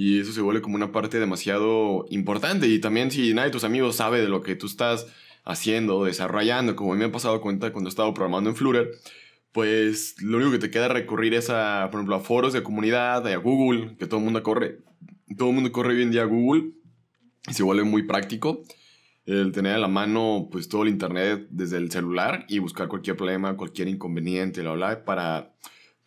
[0.00, 2.66] Y eso se vuelve como una parte demasiado importante.
[2.66, 5.06] Y también si nadie de tus amigos sabe de lo que tú estás
[5.44, 8.92] haciendo, desarrollando, como me ha pasado cuenta cuando he estado programando en Flutter,
[9.52, 13.26] pues lo único que te queda recurrir es a, por ejemplo, a foros de comunidad,
[13.26, 14.78] a Google, que todo el mundo corre.
[15.36, 16.70] Todo el mundo corre hoy en día a Google
[17.46, 18.62] y se vuelve muy práctico
[19.26, 23.18] el tener a la mano pues todo el internet desde el celular y buscar cualquier
[23.18, 25.52] problema, cualquier inconveniente, la bla, para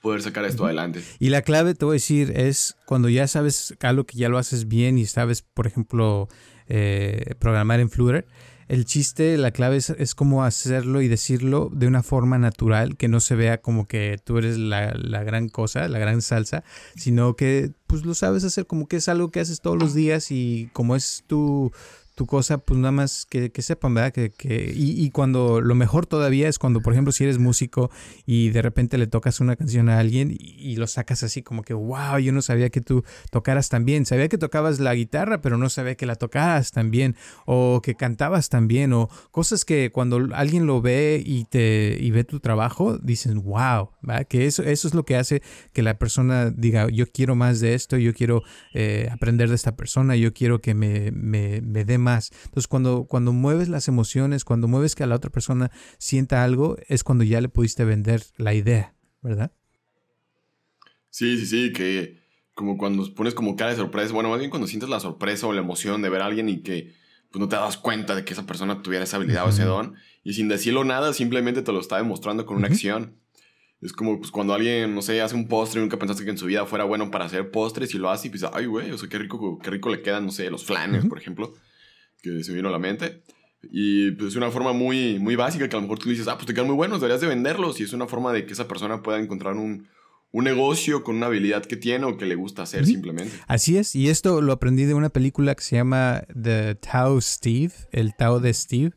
[0.03, 1.01] poder sacar esto adelante.
[1.17, 4.37] Y la clave, te voy a decir, es cuando ya sabes algo que ya lo
[4.37, 6.27] haces bien y sabes, por ejemplo,
[6.67, 8.27] eh, programar en Flutter,
[8.67, 13.07] el chiste, la clave es, es cómo hacerlo y decirlo de una forma natural, que
[13.07, 16.65] no se vea como que tú eres la, la, gran cosa, la gran salsa,
[16.97, 20.31] sino que pues lo sabes hacer como que es algo que haces todos los días
[20.31, 21.71] y como es tu,
[22.15, 24.11] tu cosa, pues nada más que, sepan, ¿verdad?
[24.11, 27.89] Que, que y, y, cuando lo mejor todavía es cuando, por ejemplo, si eres músico
[28.25, 31.73] y de repente le tocas una canción a alguien y, lo sacas así como que,
[31.73, 34.05] wow, yo no sabía que tú tocaras tan bien.
[34.05, 37.95] Sabía que tocabas la guitarra, pero no sabía que la tocaras tan bien o que
[37.95, 42.39] cantabas tan bien o cosas que cuando alguien lo ve y te y ve tu
[42.39, 44.27] trabajo, dicen, wow, ¿verdad?
[44.27, 45.41] Que eso, eso es lo que hace
[45.73, 49.75] que la persona diga, yo quiero más de esto, yo quiero eh, aprender de esta
[49.75, 52.31] persona, yo quiero que me, me, me dé más.
[52.45, 56.77] Entonces, cuando, cuando mueves las emociones, cuando mueves que a la otra persona sienta algo,
[56.87, 59.51] es cuando ya le pudiste vender la idea, ¿verdad?
[61.09, 62.23] Sí, sí, sí, que
[62.55, 65.53] como cuando pones como cara de sorpresa, bueno, más bien cuando sientes la sorpresa o
[65.53, 66.93] la emoción de ver a alguien y que
[67.31, 69.95] pues no te das cuenta de que esa persona tuviera esa habilidad o ese don,
[70.23, 73.17] y sin decirlo nada, simplemente te lo está demostrando con una acción.
[73.81, 76.37] Es como pues, cuando alguien, no sé, hace un postre y nunca pensaste que en
[76.37, 78.97] su vida fuera bueno para hacer postres y lo hace y piensas, ay, güey, o
[78.97, 81.53] sea, qué rico, qué rico le quedan, no sé, los flanes, por ejemplo
[82.23, 83.21] que se vino a la mente.
[83.71, 86.35] Y pues es una forma muy, muy básica que a lo mejor tú dices, ah,
[86.35, 87.79] pues te quedan muy buenos, deberías de venderlos.
[87.79, 89.87] Y es una forma de que esa persona pueda encontrar un,
[90.33, 93.31] un negocio con una habilidad que tiene o que le gusta hacer simplemente.
[93.47, 97.71] Así es, y esto lo aprendí de una película que se llama The Tao Steve,
[97.91, 98.91] el Tao de Steve,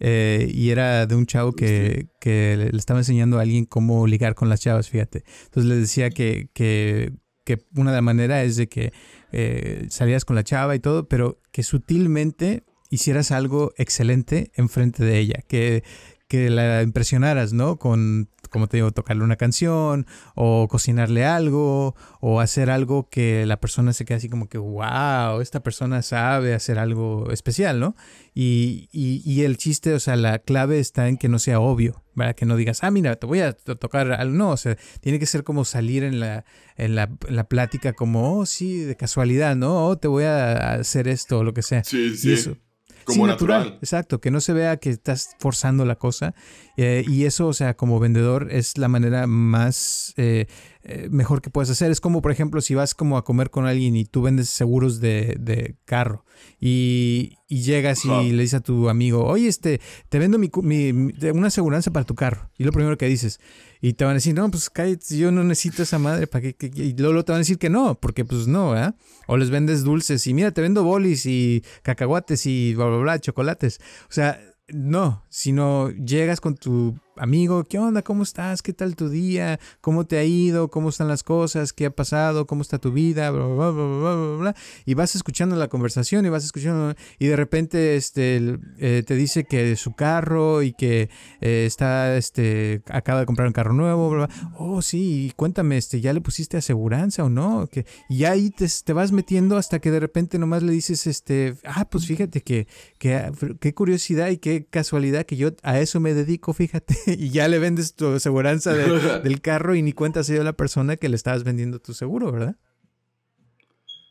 [0.00, 4.34] eh, y era de un chavo que, que, le estaba enseñando a alguien cómo ligar
[4.34, 5.22] con las chavas, fíjate.
[5.44, 7.12] Entonces le decía que, que,
[7.44, 8.92] que una de las maneras es de que
[9.30, 15.18] eh, salías con la chava y todo, pero que sutilmente hicieras algo excelente enfrente de
[15.18, 15.82] ella, que,
[16.28, 17.78] que la impresionaras, ¿no?
[17.78, 23.58] Con como te digo, tocarle una canción o cocinarle algo o hacer algo que la
[23.60, 27.96] persona se quede así como que, wow, esta persona sabe hacer algo especial, ¿no?
[28.34, 32.34] Y, y, el chiste, o sea, la clave está en que no sea obvio, ¿verdad?
[32.34, 34.34] Que no digas, ah, mira, te voy a tocar algo.
[34.34, 36.44] No, o sea, tiene que ser como salir en la,
[36.76, 37.08] en la,
[37.48, 39.86] plática como, oh, sí, de casualidad, ¿no?
[39.86, 41.84] Oh, te voy a hacer esto o lo que sea.
[41.84, 42.32] Sí, sí.
[42.32, 42.56] eso,
[43.04, 43.78] como natural.
[43.80, 46.34] Exacto, que no se vea que estás forzando la cosa.
[46.76, 50.46] Eh, y eso, o sea, como vendedor es la manera más eh,
[50.82, 51.90] eh, mejor que puedes hacer.
[51.90, 55.00] Es como, por ejemplo, si vas como a comer con alguien y tú vendes seguros
[55.00, 56.24] de, de carro
[56.58, 61.12] y, y llegas y le dices a tu amigo, oye, este, te vendo mi, mi,
[61.30, 62.50] una aseguranza para tu carro.
[62.56, 63.40] Y lo primero que dices,
[63.80, 66.26] y te van a decir, no, pues cállate, yo no necesito esa madre.
[66.26, 68.92] ¿para qué, Y luego te van a decir que no, porque pues no, ¿eh?
[69.26, 73.18] O les vendes dulces y mira, te vendo bolis y cacahuates y bla, bla, bla,
[73.18, 73.80] chocolates.
[74.08, 78.02] O sea, no, sino llegas con tu amigo, ¿qué onda?
[78.02, 78.62] ¿Cómo estás?
[78.62, 79.60] ¿Qué tal tu día?
[79.80, 80.70] ¿Cómo te ha ido?
[80.70, 81.72] ¿Cómo están las cosas?
[81.72, 82.46] ¿Qué ha pasado?
[82.46, 83.30] ¿Cómo está tu vida?
[83.30, 84.54] Bla, bla, bla, bla
[84.84, 89.44] y vas escuchando la conversación y vas escuchando y de repente este, eh, te dice
[89.44, 94.26] que su carro y que eh, está, este, acaba de comprar un carro nuevo.
[94.56, 97.66] Oh, sí, cuéntame, este, ¿ya le pusiste aseguranza o no?
[97.66, 101.56] Que, y ahí te, te, vas metiendo hasta que de repente nomás le dices, este,
[101.64, 102.66] ah, pues fíjate que,
[102.98, 103.30] que
[103.60, 106.96] qué curiosidad y qué casualidad que yo a eso me dedico, fíjate.
[107.18, 108.72] Y ya le vendes tu aseguranza
[109.22, 112.32] del carro y ni cuenta se dio la persona que le estabas vendiendo tu seguro,
[112.32, 112.56] ¿verdad?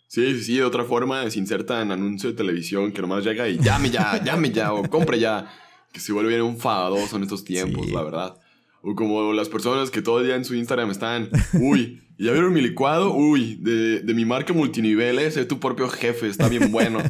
[0.07, 3.47] Sí, sí, sí, de otra forma se inserta en anuncio de televisión que nomás llega
[3.47, 5.47] y llame ya, llame ya, o compre ya,
[5.93, 8.35] que se vuelve un fadoso en estos tiempos, la verdad.
[8.81, 12.53] O como las personas que todo el día en su Instagram están, uy, ¿ya vieron
[12.53, 13.13] mi licuado?
[13.13, 17.03] Uy, de, de mi marca multiniveles, es tu propio jefe, está bien bueno.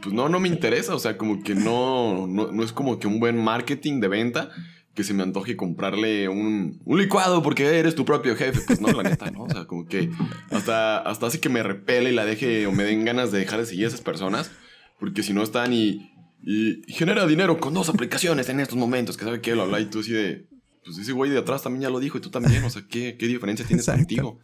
[0.00, 3.08] pues no, no me interesa, o sea, como que no, no, no es como que
[3.08, 4.50] un buen marketing de venta
[4.98, 8.62] que se me antoje comprarle un, un, licuado porque eres tu propio jefe.
[8.66, 9.44] Pues no, la neta, ¿no?
[9.44, 10.10] O sea, como que
[10.50, 13.60] hasta, hasta hace que me repele y la deje o me den ganas de dejar
[13.60, 14.50] de seguir a esas personas.
[14.98, 16.10] Porque si no están y,
[16.42, 19.86] y, genera dinero con dos aplicaciones en estos momentos, que sabe qué, lo habla y
[19.86, 20.48] tú así de...
[20.84, 23.16] Pues ese güey de atrás también ya lo dijo y tú también, o sea, ¿qué,
[23.16, 24.40] qué diferencia tienes contigo?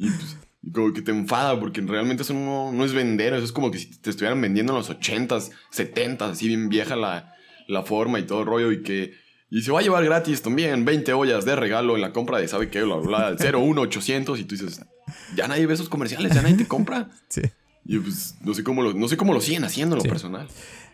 [0.00, 0.36] Y pues,
[0.72, 3.78] como que te enfada porque realmente eso no, no, es vender, eso es como que
[3.78, 7.32] si te estuvieran vendiendo en los 80s, 70s, así bien vieja la,
[7.68, 10.84] la forma y todo el rollo y que y se va a llevar gratis también
[10.84, 12.82] 20 ollas de regalo en la compra de, ¿sabe qué?
[12.82, 14.80] Bla, bla, bla 01800 y tú dices,
[15.34, 17.10] ya nadie ve esos comerciales, ya nadie te compra.
[17.28, 17.42] Sí.
[17.84, 20.48] Y pues no sé cómo lo, no sé cómo lo siguen haciendo lo personal.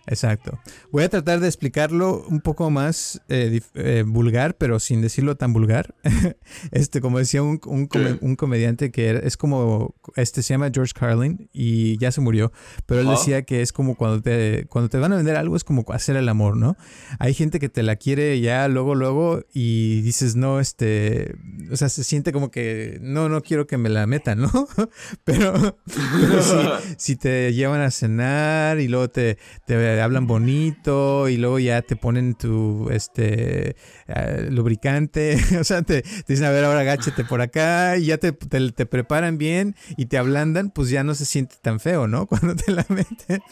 [0.06, 0.58] Exacto.
[0.90, 5.52] Voy a tratar de explicarlo un poco más eh, eh, vulgar, pero sin decirlo tan
[5.52, 5.94] vulgar.
[6.72, 11.98] este, como decía un, un, comediante que es como, este se llama George Carlin y
[11.98, 12.52] ya se murió,
[12.86, 15.64] pero él decía que es como cuando te, cuando te van a vender algo es
[15.64, 16.76] como hacer el amor, ¿no?
[17.18, 21.34] Hay gente que te la quiere ya luego, luego y dices, no, este,
[21.70, 24.50] o sea, se siente como que, no, no quiero que me la metan, ¿no?
[25.24, 25.78] pero,
[26.96, 31.96] si, te llevan a cenar y luego te, te hablan bonito y luego ya te
[31.96, 33.76] ponen tu este
[34.08, 38.32] eh, lubricante, o sea, te, dicen, a ver, ahora agáchate por acá y ya te,
[38.32, 42.26] te, preparan bien y te ablandan, pues ya no se siente tan feo, ¿no?
[42.32, 43.42] Cuando te la meten.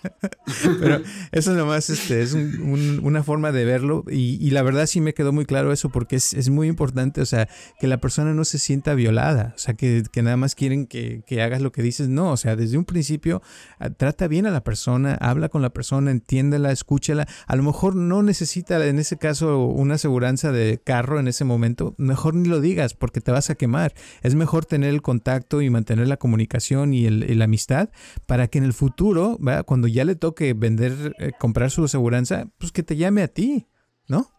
[0.80, 5.32] Pero eso nomás este, es una forma de verlo y, la verdad sí me quedó
[5.32, 7.48] muy claro eso porque es, muy importante, o sea,
[7.78, 11.40] que la persona no se sienta violada, o sea, que, nada más quieren que, que
[11.42, 13.42] hagas lo que dices, no, o sea, desde un principio
[13.78, 17.96] ah, trata bien a la persona, habla con la persona, entiéndela, escúchela, a lo mejor
[17.96, 22.60] no necesita en ese caso una aseguranza de carro en ese momento, mejor ni lo
[22.60, 23.94] digas porque te vas a quemar.
[24.22, 27.90] Es mejor tener el contacto y mantener la comunicación y, la amistad
[28.26, 32.70] para que en el futuro, cuando ya le toque vender, eh, comprar su aseguranza, pues
[32.70, 33.66] que te llame a ti,
[34.06, 34.30] ¿no?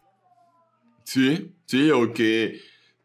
[1.03, 2.59] Sí, sí, o que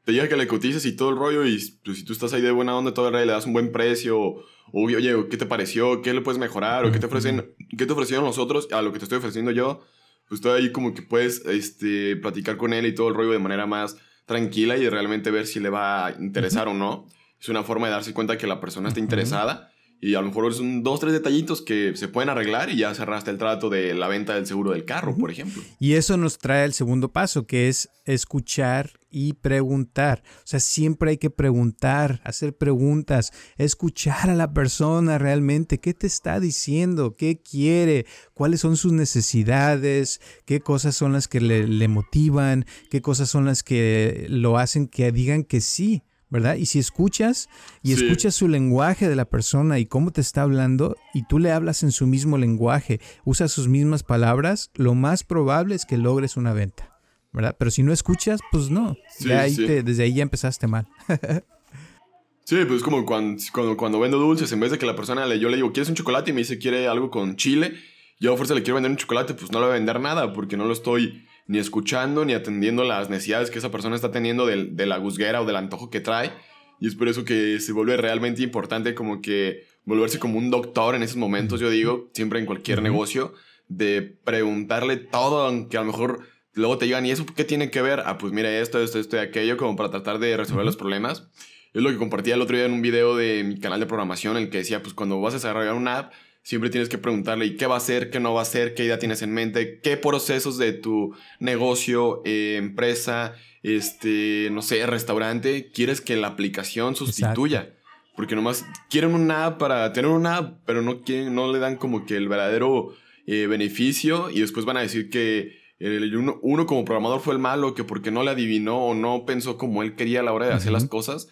[0.05, 2.43] te diga que le cotices y todo el rollo y pues, si tú estás ahí
[2.43, 4.37] de buena onda todo el rey le das un buen precio
[4.73, 6.03] o, oye, ¿qué te pareció?
[6.03, 6.85] ¿Qué le puedes mejorar?
[6.85, 7.55] ¿O qué te ofrecen?
[7.77, 9.83] ¿Qué te ofrecieron los otros a lo que te estoy ofreciendo yo?
[10.29, 13.39] pues todo ahí como que puedes este, platicar con él y todo el rollo de
[13.39, 17.07] manera más tranquila y realmente ver si le va a interesar o no.
[17.41, 20.53] Es una forma de darse cuenta que la persona está interesada y a lo mejor
[20.53, 24.09] son dos, tres detallitos que se pueden arreglar y ya cerraste el trato de la
[24.09, 25.63] venta del seguro del carro, por ejemplo.
[25.81, 30.23] Y eso nos trae al segundo paso, que es escuchar y preguntar.
[30.39, 36.07] O sea, siempre hay que preguntar, hacer preguntas, escuchar a la persona realmente, qué te
[36.07, 38.05] está diciendo, qué quiere,
[38.35, 43.47] cuáles son sus necesidades, qué cosas son las que le, le motivan, qué cosas son
[43.47, 46.03] las que lo hacen que digan que sí.
[46.29, 46.57] ¿Verdad?
[46.57, 47.49] Y si escuchas
[47.83, 51.53] y escuchas su lenguaje de la persona y cómo te está hablando y tú le
[51.53, 56.37] hablas en su mismo lenguaje, usas sus mismas palabras, lo más probable es que logres
[56.37, 56.99] una venta,
[57.33, 57.57] ¿verdad?
[57.59, 58.97] Pero si no escuchas, pues no.
[59.21, 60.89] desde ahí ya empezaste mal.
[62.45, 65.39] sí, pues es como cuando, cuando, vendo dulces, en vez de que la persona le,
[65.39, 66.31] yo le digo, ¿quieres un chocolate?
[66.31, 67.75] Y me dice, quiere algo con chile.
[68.19, 70.33] Yo a fuerza le quiero vender un chocolate, pues no le voy a vender nada
[70.33, 74.47] porque no lo estoy ni escuchando ni atendiendo las necesidades que esa persona está teniendo
[74.47, 76.33] de, la guzguera o del antojo que trae.
[76.81, 80.95] Y es por eso que se vuelve realmente importante como que volverse como un doctor
[80.95, 83.33] en esos momentos, yo digo, siempre en cualquier negocio,
[83.69, 86.21] de preguntarle todo, aunque a lo mejor
[86.53, 88.03] luego te digan, ¿y eso qué tiene que ver?
[88.05, 91.29] Ah, pues mira esto, esto, esto y aquello, como para tratar de resolver los problemas.
[91.73, 94.37] Es lo que compartía el otro día en un video de mi canal de programación,
[94.37, 96.13] en el que decía, pues cuando vas a desarrollar una app,
[96.47, 98.09] siempre tienes que preguntarle ¿y qué va a hacer?
[98.09, 98.75] ¿Qué no va a hacer?
[98.75, 99.81] ¿Qué idea tienes en mente?
[99.83, 106.95] ¿Qué procesos de tu negocio, eh, empresa, este, no sé, restaurante, quieres que la aplicación
[106.95, 107.75] sustituya?
[108.15, 111.75] Porque nomás quieren una app para tener una app, pero no, quieren, no le dan
[111.75, 112.95] como que el verdadero
[113.27, 117.75] eh, beneficio y después van a decir que uno, uno, como programador fue el malo,
[117.75, 120.53] que porque no le adivinó o no pensó como él quería a la hora de
[120.53, 121.27] hacer las cosas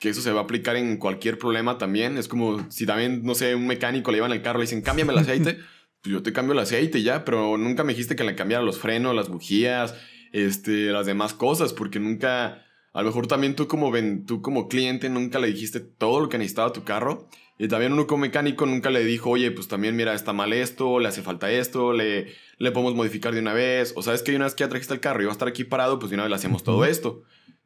[0.00, 2.16] que eso se va a aplicar en cualquier problema también.
[2.16, 4.80] Es como si también, no sé, un mecánico le llevan el carro y le dicen,
[4.80, 5.58] cámbiame el aceite.
[6.00, 8.78] pues yo te cambio el aceite ya, pero nunca me dijiste que le cambiara los
[8.78, 9.94] frenos, las bujías,
[10.32, 14.68] este, las demás cosas, porque nunca, a lo mejor también tú como, ven, tú como
[14.68, 17.28] cliente nunca le dijiste todo lo que necesitaba tu carro.
[17.58, 20.98] Y también uno como mecánico nunca le dijo, oye, pues también mira, está mal esto,
[20.98, 23.92] le hace falta esto, le, le podemos modificar de una vez.
[23.96, 25.64] O sabes que una vez que ya trajiste el carro y va a estar aquí
[25.64, 27.22] parado, pues de una vez le hacemos todo esto.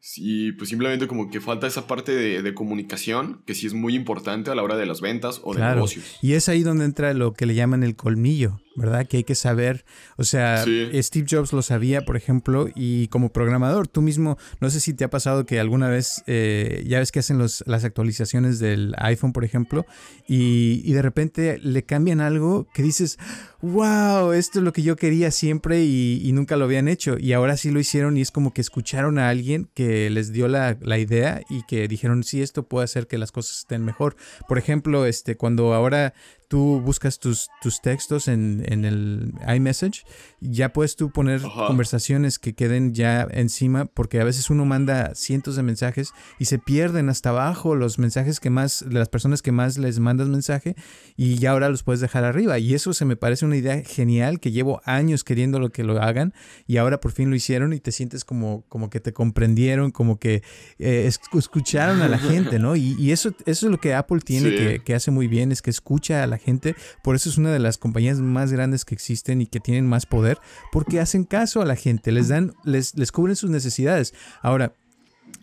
[0.06, 4.50] Sí, pues simplemente como que falta esa parte de, comunicación que sí es muy importante
[4.50, 6.18] a la hora de las ventas o de negocios.
[6.20, 9.06] Y es ahí donde entra lo que le llaman el colmillo, ¿verdad?
[9.06, 9.84] Que hay que saber,
[10.16, 14.80] o sea, Steve Jobs lo sabía, por ejemplo, y como programador, tú mismo, no sé
[14.80, 18.58] si te ha pasado que alguna vez, eh, ya ves que hacen los, las actualizaciones
[18.58, 19.86] del iPhone, por ejemplo,
[20.26, 23.18] y, y de repente le cambian algo que dices,
[23.64, 27.16] wow, esto es lo que yo quería siempre y, nunca lo habían hecho.
[27.18, 30.48] Y ahora sí lo hicieron y es como que escucharon a alguien que les dio
[30.48, 34.16] la, la, idea y que dijeron, sí, esto puede hacer que las cosas estén mejor.
[34.48, 36.12] Por ejemplo, este, cuando ahora
[36.48, 40.04] tú buscas tus, tus textos en, en, el iMessage,
[40.40, 45.56] ya puedes tú poner conversaciones que queden ya encima, porque a veces uno manda cientos
[45.56, 49.52] de mensajes y se pierden hasta abajo los mensajes que más, de las personas que
[49.52, 50.76] más les mandas mensaje,
[51.16, 52.58] y ya ahora los puedes dejar arriba.
[52.58, 56.00] Y eso se me parece una idea genial, que llevo años queriendo lo que lo
[56.00, 56.34] hagan,
[56.66, 60.18] y ahora por fin lo hicieron y te sientes como, como que te comprendieron, como
[60.18, 60.42] que
[60.78, 62.76] eh, escucharon a la gente, ¿no?
[62.76, 65.70] Y, eso, eso es lo que Apple tiene que, que hace muy bien, es que
[65.70, 66.74] escucha a la gente.
[67.02, 70.06] Por eso es una de las compañías más grandes que existen y que tienen más
[70.06, 70.38] poder,
[70.72, 74.14] porque hacen caso a la gente, les dan, les, les cubren sus necesidades.
[74.42, 74.74] Ahora,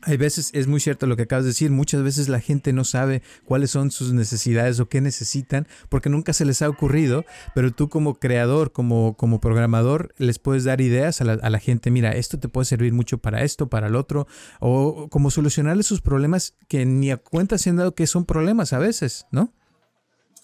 [0.04, 2.84] hay veces, es muy cierto lo que acabas de decir, muchas veces la gente no
[2.84, 7.71] sabe cuáles son sus necesidades o qué necesitan porque nunca se les ha ocurrido, pero
[7.71, 11.91] tú como creador, como, como programador, les puedes dar ideas a la, a la gente,
[11.91, 14.27] mira, esto te puede servir mucho para esto, para el otro,
[14.60, 18.73] o como solucionarles sus problemas que ni a cuenta se han dado que son problemas
[18.73, 19.54] a veces, ¿no?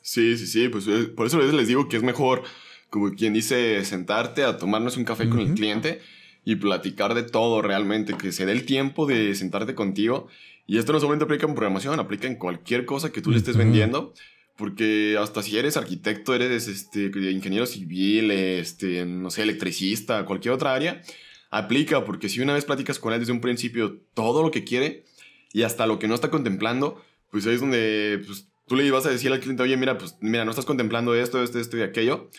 [0.08, 2.44] Sí, sí, sí, pues eh, por eso les digo que es mejor,
[2.90, 6.00] como quien dice, sentarte a tomarnos un café con el cliente
[6.46, 10.30] y platicar de todo realmente, que se dé el tiempo de sentarte contigo.
[10.66, 13.58] Y esto no solamente aplica en programación, aplica en cualquier cosa que tú le estés
[13.58, 14.14] vendiendo.
[14.56, 20.74] Porque hasta si eres arquitecto, eres este, ingeniero civil, este, no sé, electricista, cualquier otra
[20.74, 21.02] área,
[21.50, 22.06] aplica.
[22.06, 25.04] Porque si una vez platicas con él desde un principio todo lo que quiere
[25.52, 29.06] y hasta lo que no está contemplando, pues ahí es donde pues, tú le ibas
[29.06, 31.82] a decir al cliente, oye, mira, pues mira, no estás contemplando esto, esto, esto y
[31.82, 32.30] aquello.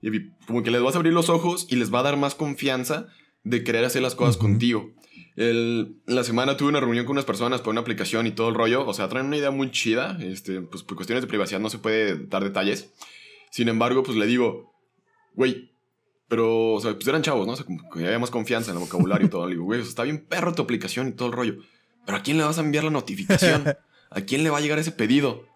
[0.00, 2.34] Y como que les vas a abrir los ojos y les va a dar más
[2.34, 3.06] confianza
[3.42, 4.90] de querer hacer las cosas contigo.
[5.36, 8.54] El, la semana tuve una reunión con unas personas por una aplicación y todo el
[8.54, 8.86] rollo.
[8.86, 10.18] O sea, traen una idea muy chida.
[10.20, 12.92] Este, pues por cuestiones de privacidad no se puede dar detalles.
[13.50, 14.74] Sin embargo, pues le digo,
[15.34, 15.72] güey,
[16.28, 17.52] pero, o sea, pues eran chavos, ¿no?
[17.52, 19.46] O sea, como que había más confianza en el vocabulario y todo.
[19.46, 21.56] Le digo, güey, está bien perro tu aplicación y todo el rollo.
[22.06, 23.64] Pero ¿a quién le vas a enviar la notificación?
[24.10, 25.46] ¿A quién le va a llegar ese pedido?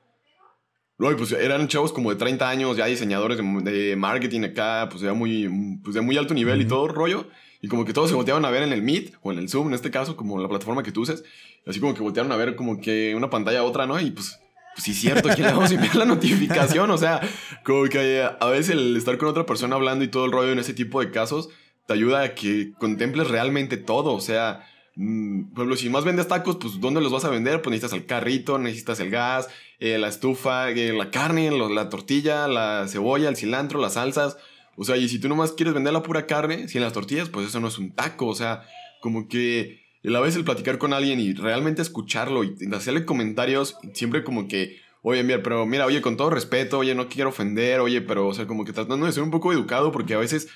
[0.99, 5.15] Luego, pues eran chavos como de 30 años, ya diseñadores de, marketing acá, pues ya
[5.15, 7.29] muy, pues de muy alto nivel y todo rollo.
[7.63, 9.69] Y como que todos se volteaban a ver en el Meet o en el Zoom,
[9.69, 11.23] en este caso, como la plataforma que tú uses.
[11.67, 14.01] Así como que voltearon a ver como que una pantalla a otra, ¿no?
[14.01, 14.41] Y pues,
[14.75, 16.91] pues sí, cierto, ¿quién le vamos a enviar la notificación?
[16.91, 17.21] O sea,
[17.65, 20.59] como que a veces el estar con otra persona hablando y todo el rollo en
[20.59, 21.49] ese tipo de casos
[21.87, 24.15] te ayuda a que contemples realmente todo.
[24.15, 24.67] O sea,
[24.99, 27.63] mm, ejemplo, si más vendes tacos, pues ¿dónde los vas a vender?
[27.63, 29.49] Pues necesitas el carrito, necesitas el gas,
[29.81, 34.37] eh, la estufa, eh, la carne, la tortilla, la cebolla, el cilantro, las salsas.
[34.77, 37.49] O sea, y si tú nomás quieres vender la pura carne, sin las tortillas, pues
[37.49, 38.27] eso no es un taco.
[38.27, 38.63] O sea,
[39.01, 44.25] como que a veces el platicar con alguien y realmente escucharlo y hacerle comentarios, siempre
[44.25, 48.01] como que, oye, mira, pero mira, oye, con todo respeto, oye, no quiero ofender, oye,
[48.01, 50.49] pero, o sea, como que tratando de ser un poco educado, porque a veces,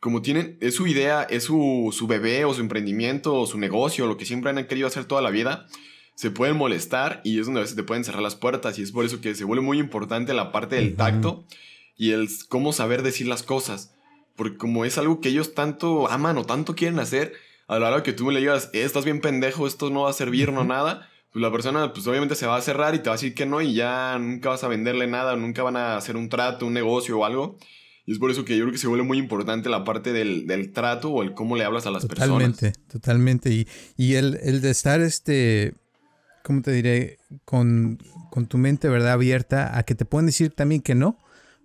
[0.00, 4.06] como tienen, es su idea, es su, su bebé o su emprendimiento o su negocio,
[4.06, 5.66] lo que siempre han querido hacer toda la vida,
[6.14, 8.92] se pueden molestar y es donde a veces te pueden cerrar las puertas y es
[8.92, 11.44] por eso que se vuelve muy importante la parte del tacto
[11.96, 13.94] y el cómo saber decir las cosas.
[14.36, 17.34] Porque como es algo que ellos tanto aman o tanto quieren hacer,
[17.68, 20.10] a la hora que tú me le digas, eh, estás bien pendejo, esto no va
[20.10, 23.10] a servir, no nada, pues la persona pues obviamente se va a cerrar y te
[23.10, 25.96] va a decir que no y ya nunca vas a venderle nada, nunca van a
[25.96, 27.58] hacer un trato, un negocio o algo.
[28.06, 30.72] Y es por eso que yo creo que se vuelve muy importante la parte del,
[30.72, 32.28] trato o el cómo le hablas a las personas.
[32.28, 33.50] Totalmente, totalmente.
[33.50, 35.74] Y, y el, el, de estar, este,
[36.42, 37.18] ¿cómo te diré?
[37.44, 37.98] Con,
[38.30, 39.12] con tu mente, ¿verdad?
[39.12, 41.18] Abierta a que te pueden decir también que no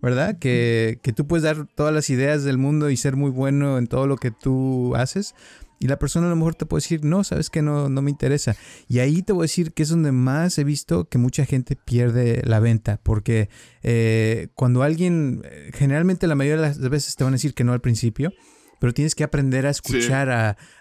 [0.06, 0.38] ¿verdad?
[0.38, 4.06] Que, tú puedes dar todas las ideas del mundo y ser muy bueno en todo
[4.06, 5.34] lo que tú haces.
[5.80, 8.12] Y la persona a lo mejor te puede decir, no, sabes que no, no me
[8.12, 8.56] interesa.
[8.88, 11.76] Y ahí te voy a decir que es donde más he visto que mucha gente
[11.76, 13.00] pierde la venta.
[13.04, 13.50] Porque
[13.84, 17.74] eh, cuando alguien, generalmente la mayoría de las veces te van a decir que no
[17.74, 18.32] al principio,
[18.80, 20.30] pero tienes que aprender a escuchar,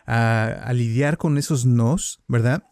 [0.06, 2.64] a, lidiar con esos nos, ¿verdad?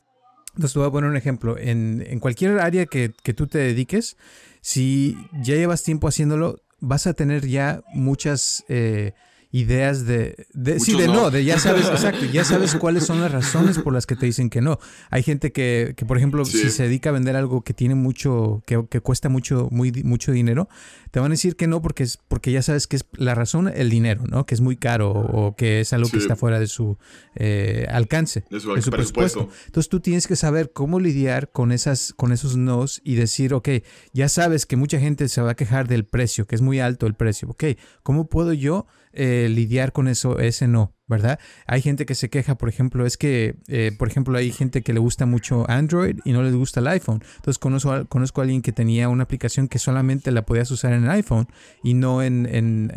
[0.54, 1.56] Entonces te voy a poner un ejemplo.
[1.58, 4.16] En, cualquier área que, que tú te dediques,
[4.60, 9.12] si ya llevas tiempo haciéndolo, vas a tener ya muchas eh,
[9.53, 11.30] ideas de, de sí, de no.
[11.30, 14.48] de ya sabes, exacto, ya sabes cuáles son las razones por las que te dicen
[14.48, 14.78] que no.
[15.11, 18.62] Hay gente que, que por ejemplo, si se dedica a vender algo que tiene mucho,
[18.64, 20.70] que, que, cuesta mucho, muy, mucho dinero,
[21.11, 23.70] te van a decir que no porque es, porque ya sabes que es la razón
[23.72, 24.46] el dinero, ¿no?
[24.46, 26.96] Que es muy caro o que es algo que está fuera de su
[27.34, 29.50] eh, alcance, de su, presupuesto.
[29.66, 33.68] Entonces tú tienes que saber cómo lidiar con esas, con esos nos y decir, ok,
[34.14, 37.07] ya sabes que mucha gente se va a quejar del precio, que es muy alto
[37.07, 37.64] el precio, ok,
[38.03, 41.38] ¿cómo puedo yo eh, lidiar con eso, ese no, ¿verdad?
[41.66, 44.93] Hay gente que se queja, por ejemplo, es que, eh, por ejemplo, hay gente que
[44.93, 47.22] le gusta mucho Android y no les gusta el iPhone.
[47.36, 51.09] Entonces conozco, conozco a alguien que tenía una aplicación que solamente la podías usar en
[51.09, 51.49] iPhone
[51.82, 52.47] y no en,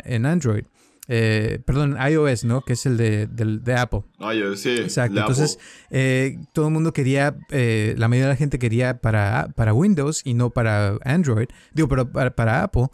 [0.04, 0.64] en, Android.
[1.08, 2.62] Eh, perdón, iOS, ¿no?
[2.62, 4.02] Que es el de, de Apple.
[4.18, 4.70] iOS, sí.
[4.70, 5.20] Exacto.
[5.20, 5.58] Entonces,
[6.52, 10.50] todo el mundo quería, la mayoría de la gente quería para, para Windows y no
[10.50, 11.48] para Android.
[11.72, 12.88] Digo, pero para, para Apple.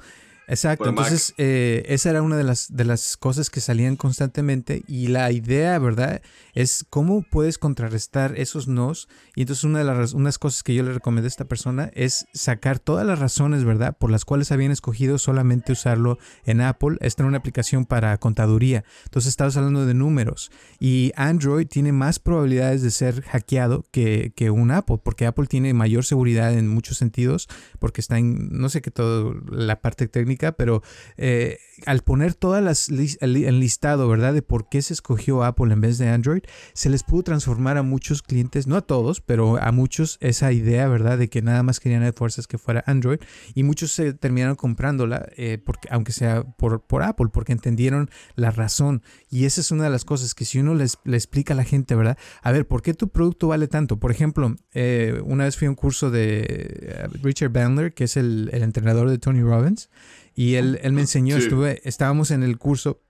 [0.49, 5.07] Exacto, entonces eh, esa era una de las, de las cosas que salían constantemente y
[5.07, 6.21] la idea, ¿verdad?
[6.53, 10.83] Es cómo puedes contrarrestar esos nos y entonces una de las unas cosas que yo
[10.83, 13.97] le recomendé a esta persona es sacar todas las razones, ¿verdad?
[13.97, 16.97] Por las cuales habían escogido solamente usarlo en Apple.
[17.01, 22.19] Esta era una aplicación para contaduría, entonces estabas hablando de números y Android tiene más
[22.19, 26.99] probabilidades de ser hackeado que, que un Apple porque Apple tiene mayor seguridad en muchos
[26.99, 30.83] sentidos porque está en, no sé qué todo, la parte técnica pero
[31.17, 34.35] eh, al poner todas las el, listado, ¿verdad?
[34.35, 36.43] De por qué se escogió Apple en vez de Android,
[36.75, 40.89] se les pudo transformar a muchos clientes, no a todos, pero a muchos esa idea,
[40.89, 41.19] ¿verdad?
[41.19, 43.19] De que nada más querían de fuerzas que fuera Android
[43.55, 49.03] y muchos se terminaron comprándola, eh, porque, aunque sea por, Apple, porque entendieron la razón.
[49.31, 51.95] Y esa es una de las cosas que si uno le explica a la gente,
[51.95, 52.19] ¿verdad?
[52.43, 53.99] A ver, ¿por qué tu producto vale tanto?
[53.99, 58.51] Por ejemplo, eh, una vez fui a un curso de Richard Bandler, que es el
[58.53, 59.89] entrenador de Tony Robbins,
[60.35, 63.03] y él, él me enseñó, estuve, estábamos en el curso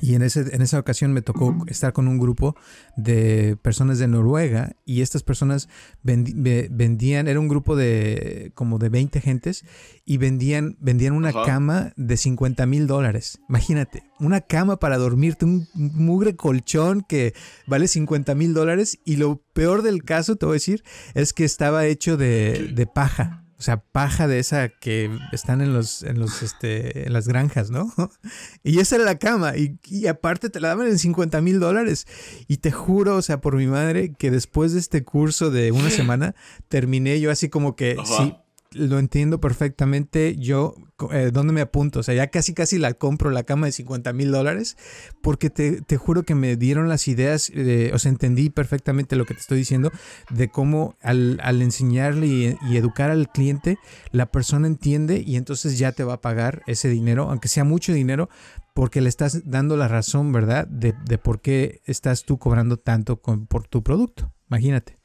[0.00, 2.56] y en, ese, en esa ocasión me tocó estar con un grupo
[2.96, 5.68] de personas de Noruega y estas personas
[6.02, 9.64] vendían, era un grupo de como de 20 gentes
[10.06, 13.38] y vendían, vendían una cama de 50 mil dólares.
[13.50, 17.34] Imagínate, una cama para dormirte, un mugre colchón que
[17.66, 20.82] vale 50 mil dólares y lo peor del caso, te voy a decir,
[21.14, 23.41] es que estaba hecho de, de paja.
[23.62, 27.70] O sea, paja de esa que están en los, en los, este, en las granjas,
[27.70, 27.94] ¿no?
[28.64, 29.52] Y esa era la cama.
[29.56, 32.08] Y, aparte te la daban en 50 mil dólares.
[32.48, 35.90] Y te juro, o sea, por mi madre, que después de este curso de una
[35.90, 36.34] semana,
[36.66, 38.34] terminé yo así como que, sí,
[38.74, 40.36] lo entiendo perfectamente.
[40.36, 40.74] Yo,
[41.12, 42.00] eh, ¿dónde me apunto?
[42.00, 44.76] O sea, ya casi casi la compro la cama de 50 mil dólares
[45.22, 47.50] porque te, juro que me dieron las ideas,
[47.92, 49.90] o sea, entendí perfectamente lo que te estoy diciendo
[50.30, 53.78] de cómo al, enseñarle y, educar al cliente,
[54.10, 57.92] la persona entiende y entonces ya te va a pagar ese dinero, aunque sea mucho
[57.92, 58.28] dinero,
[58.74, 60.66] porque le estás dando la razón, ¿verdad?
[60.66, 64.32] De, de por qué estás tú cobrando tanto por tu producto.
[64.48, 65.01] Imagínate.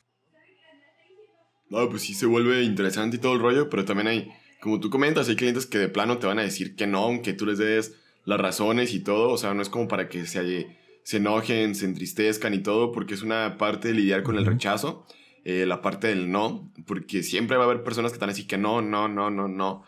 [1.69, 4.89] No, pues sí se vuelve interesante y todo el rollo, pero también hay, como tú
[4.89, 7.57] comentas, hay clientes que de plano te van a decir que no, aunque tú les
[7.57, 7.95] des
[8.25, 11.85] las razones y todo, o sea, no es como para que se, se enojen, se
[11.85, 15.05] entristezcan y todo, porque es una parte de lidiar con el rechazo,
[15.43, 18.33] eh, la parte del no, porque siempre va a haber personas que te van a
[18.33, 19.83] decir que no, no, no, no, no.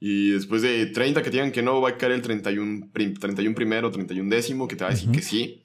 [0.00, 3.54] Y después de 30 que te digan que no, va a caer el 31, 31
[3.54, 5.62] primero, 31 décimo, que te va a decir que sí.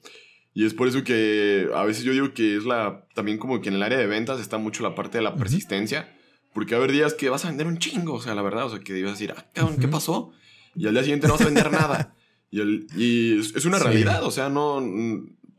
[0.52, 3.68] Y es por eso que a veces yo digo que es la, también como que
[3.68, 6.12] en el área de ventas está mucho la parte de la persistencia,
[6.52, 8.66] porque va a haber días que vas a vender un chingo, o sea, la verdad,
[8.66, 10.32] o sea, que vas a decir, ah, cabrón, ¿qué pasó?
[10.74, 12.14] Y al día siguiente no vas a vender nada.
[12.50, 12.60] Y,
[12.96, 14.80] y es, una realidad, o sea, no,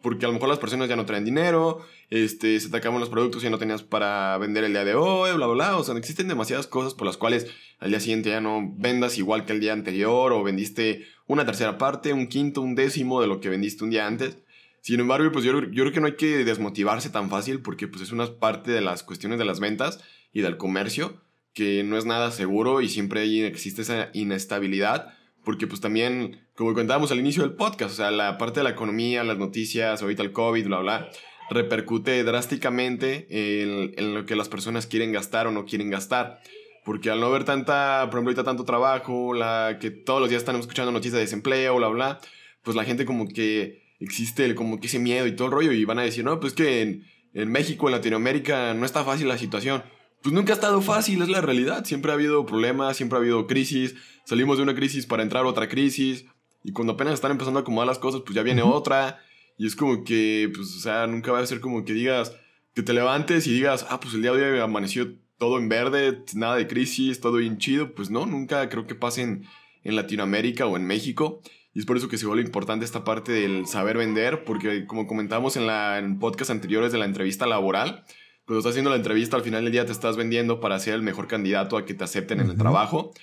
[0.01, 1.79] porque a lo mejor las personas ya no traen dinero,
[2.09, 4.95] este, se te acaban los productos y ya no tenías para vender el día de
[4.95, 5.77] hoy, bla, bla, bla.
[5.77, 7.47] O sea, existen demasiadas cosas por las cuales
[7.79, 11.77] al día siguiente ya no vendas igual que el día anterior o vendiste una tercera
[11.77, 14.37] parte, un quinto, un décimo de lo que vendiste un día antes.
[14.81, 18.01] Sin embargo, pues yo, yo creo que no hay que desmotivarse tan fácil porque pues
[18.01, 20.03] es una parte de las cuestiones de las ventas
[20.33, 21.21] y del comercio
[21.53, 25.13] que no es nada seguro y siempre existe esa inestabilidad
[25.43, 28.69] porque pues también, como contábamos al inicio del podcast, o sea, la parte de la
[28.71, 31.09] economía, las noticias, ahorita el COVID, bla, bla,
[31.49, 36.41] repercute drásticamente en, en lo que las personas quieren gastar o no quieren gastar.
[36.83, 40.41] Porque al no haber tanta, por ejemplo, ahorita tanto trabajo, la que todos los días
[40.41, 42.19] están escuchando noticias de desempleo, bla, bla,
[42.63, 45.85] pues la gente como que existe como que ese miedo y todo el rollo y
[45.85, 49.37] van a decir, no, pues que en, en México, en Latinoamérica, no está fácil la
[49.37, 49.83] situación.
[50.21, 51.85] Pues nunca ha estado fácil, es la realidad.
[51.85, 53.95] Siempre ha habido problemas, siempre ha habido crisis.
[54.25, 56.25] Salimos de una crisis para entrar a otra crisis.
[56.63, 59.19] Y cuando apenas están empezando a acomodar las cosas, pues ya viene otra.
[59.57, 62.35] Y es como que, pues, o sea, nunca va a ser como que digas,
[62.75, 66.23] que te levantes y digas, ah, pues el día de hoy amaneció todo en verde,
[66.35, 67.95] nada de crisis, todo bien chido.
[67.95, 69.47] Pues no, nunca creo que pase en,
[69.83, 71.41] en Latinoamérica o en México.
[71.73, 75.07] Y es por eso que se vuelve importante esta parte del saber vender, porque como
[75.07, 78.03] comentábamos en, la, en podcast anteriores de la entrevista laboral,
[78.45, 81.01] cuando estás haciendo la entrevista al final del día te estás vendiendo para ser el
[81.01, 83.13] mejor candidato a que te acepten en el trabajo.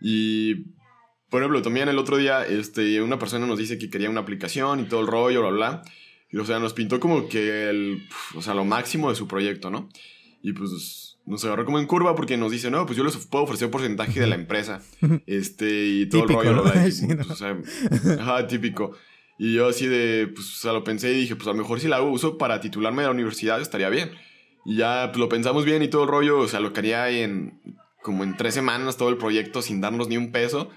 [0.00, 0.66] Y,
[1.28, 4.78] por ejemplo, también el otro día este, una persona nos dice que quería una aplicación
[4.78, 5.82] y todo el rollo, bla, bla.
[6.30, 9.70] Y, o sea, nos pintó como que el, o sea, lo máximo de su proyecto,
[9.70, 9.88] ¿no?
[10.42, 13.44] Y pues nos agarró como en curva porque nos dice, no, pues yo les puedo
[13.44, 14.82] ofrecer porcentaje de la empresa.
[15.26, 16.62] Este, y todo el rollo.
[16.62, 17.56] pues, o sea,
[18.18, 18.92] ajá, típico.
[19.38, 21.80] Y yo así de, pues, o sea, lo pensé y dije, pues a lo mejor
[21.80, 24.10] si la uso para titularme de la universidad estaría bien.
[24.64, 27.60] Y ya, pues lo pensamos bien y todo el rollo, o sea, lo quería en,
[28.02, 30.70] como en tres semanas todo el proyecto sin darnos ni un peso.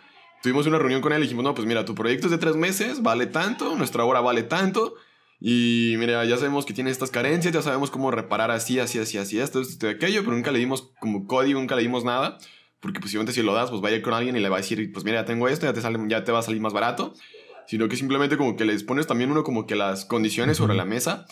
[0.44, 2.56] Tuvimos una reunión con él y dijimos, no, pues mira, tu proyecto es de tres
[2.56, 4.96] meses, vale tanto, nuestra hora vale tanto.
[5.44, 9.18] Y mira, ya sabemos que tiene estas carencias, ya sabemos cómo reparar así, así, así,
[9.18, 12.38] así, esto, esto, aquello, pero nunca le dimos como código, nunca le dimos nada.
[12.80, 15.04] Porque pues si lo das, pues vaya con alguien y le va a decir, pues
[15.04, 17.16] mira, ya tengo esto, ya te, sale, ya te va a salir más barato.
[17.66, 20.86] Sino que simplemente como que les pones también uno como que las condiciones sobre la
[20.86, 21.26] mesa.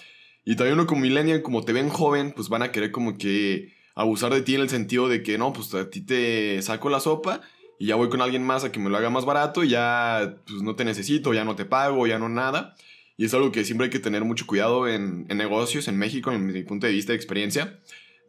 [0.44, 3.74] Y también uno como millennial, como te ven joven, pues van a querer como que
[3.94, 7.00] abusar de ti en el sentido de que no, pues a ti te saco la
[7.00, 7.42] sopa
[7.78, 10.36] y ya voy con alguien más a que me lo haga más barato y ya
[10.48, 12.76] pues no te necesito, ya no te pago, ya no nada.
[13.20, 16.46] Y es algo que siempre hay que tener mucho cuidado en, negocios en México, en
[16.46, 17.78] mi punto de vista de experiencia,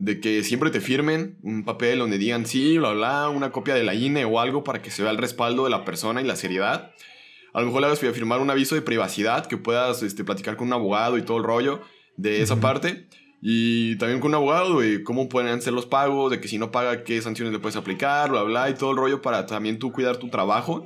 [0.01, 3.84] de que siempre te firmen un papel donde digan sí, bla, bla, una copia de
[3.84, 6.34] la INE o algo para que se vea el respaldo de la persona y la
[6.34, 6.91] seriedad.
[7.53, 10.66] A lo mejor le hagas firmar un aviso de privacidad, que puedas este, platicar con
[10.66, 11.82] un abogado y todo el rollo
[12.16, 13.07] de esa parte.
[13.41, 16.72] Y también con un abogado de cómo pueden ser los pagos, de que si no
[16.72, 19.93] paga, qué sanciones le puedes aplicar, bla, bla, y todo el rollo para también tú
[19.93, 20.84] cuidar tu trabajo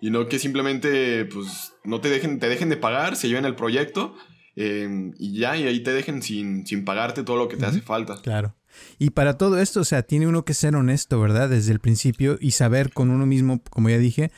[0.00, 3.54] y no que simplemente pues no te dejen, te dejen de pagar, se lleven el
[3.54, 4.14] proyecto
[4.56, 7.80] em, y ya, y ahí te dejen sin, sin pagarte todo lo que te hace
[7.80, 8.20] falta.
[8.22, 8.56] Claro.
[8.98, 11.48] Y para todo esto, o sea, tiene uno que ser honesto, ¿verdad?
[11.48, 14.30] Desde el principio y saber con uno mismo, como ya dije,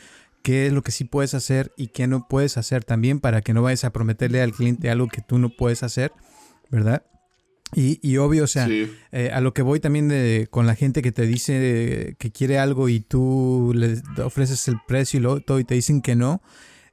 [0.42, 3.54] qué es lo que sí puedes hacer y qué no puedes hacer también para que
[3.54, 6.12] no vayas a prometerle al cliente algo que tú no puedes hacer,
[6.70, 7.04] ¿verdad?
[7.74, 11.10] Y, obvio, o sea, eh, a lo que voy también de, con la gente que
[11.10, 15.64] te dice que quiere algo y tú le ofreces el precio y lo, todo y
[15.64, 16.42] te dicen que no,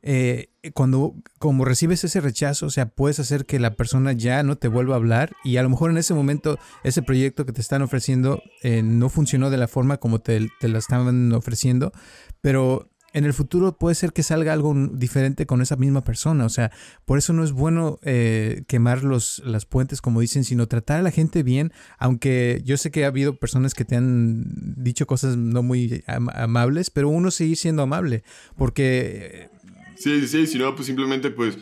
[0.02, 4.58] eh, cuando como recibes ese rechazo, o sea, puedes hacer que la persona ya no
[4.58, 7.62] te vuelva a hablar y a lo mejor en ese momento ese proyecto que te
[7.62, 11.92] están ofreciendo eh, no funcionó de la forma como te, te la estaban ofreciendo,
[12.40, 16.45] pero en el futuro puede ser que salga algo diferente con esa misma persona.
[16.45, 16.72] O sea,
[17.05, 21.03] por eso no es bueno eh, quemar los, las puentes, como dicen, sino tratar a
[21.03, 21.72] la gente bien.
[21.97, 24.43] Aunque yo sé que ha habido personas que te han
[24.84, 28.24] dicho cosas no muy amables, pero uno sigue siendo amable.
[28.57, 29.49] Porque.
[29.95, 31.57] Sí, sí, si no, pues simplemente, pues.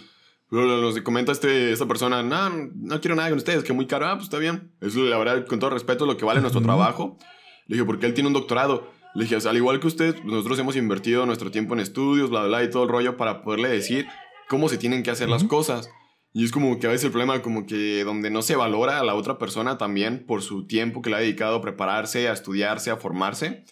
[0.49, 4.13] Nos comenta este, esta persona, no, no quiero nada con ustedes, que muy caro, ah,
[4.13, 4.71] pues está bien.
[4.79, 7.17] Eso, la verdad, con todo respeto, lo que vale nuestro trabajo.
[7.65, 8.89] Le dije, porque él tiene un doctorado.
[9.17, 12.63] Le dije, al igual que usted, nosotros hemos invertido nuestro tiempo en estudios, bla, bla,
[12.63, 14.05] y todo el rollo para poderle decir
[14.47, 15.89] cómo se tienen que hacer las cosas.
[16.33, 19.03] Y es como que a veces el problema, como que donde no se valora a
[19.03, 22.91] la otra persona también por su tiempo que le ha dedicado a prepararse, a estudiarse,
[22.91, 23.65] a formarse.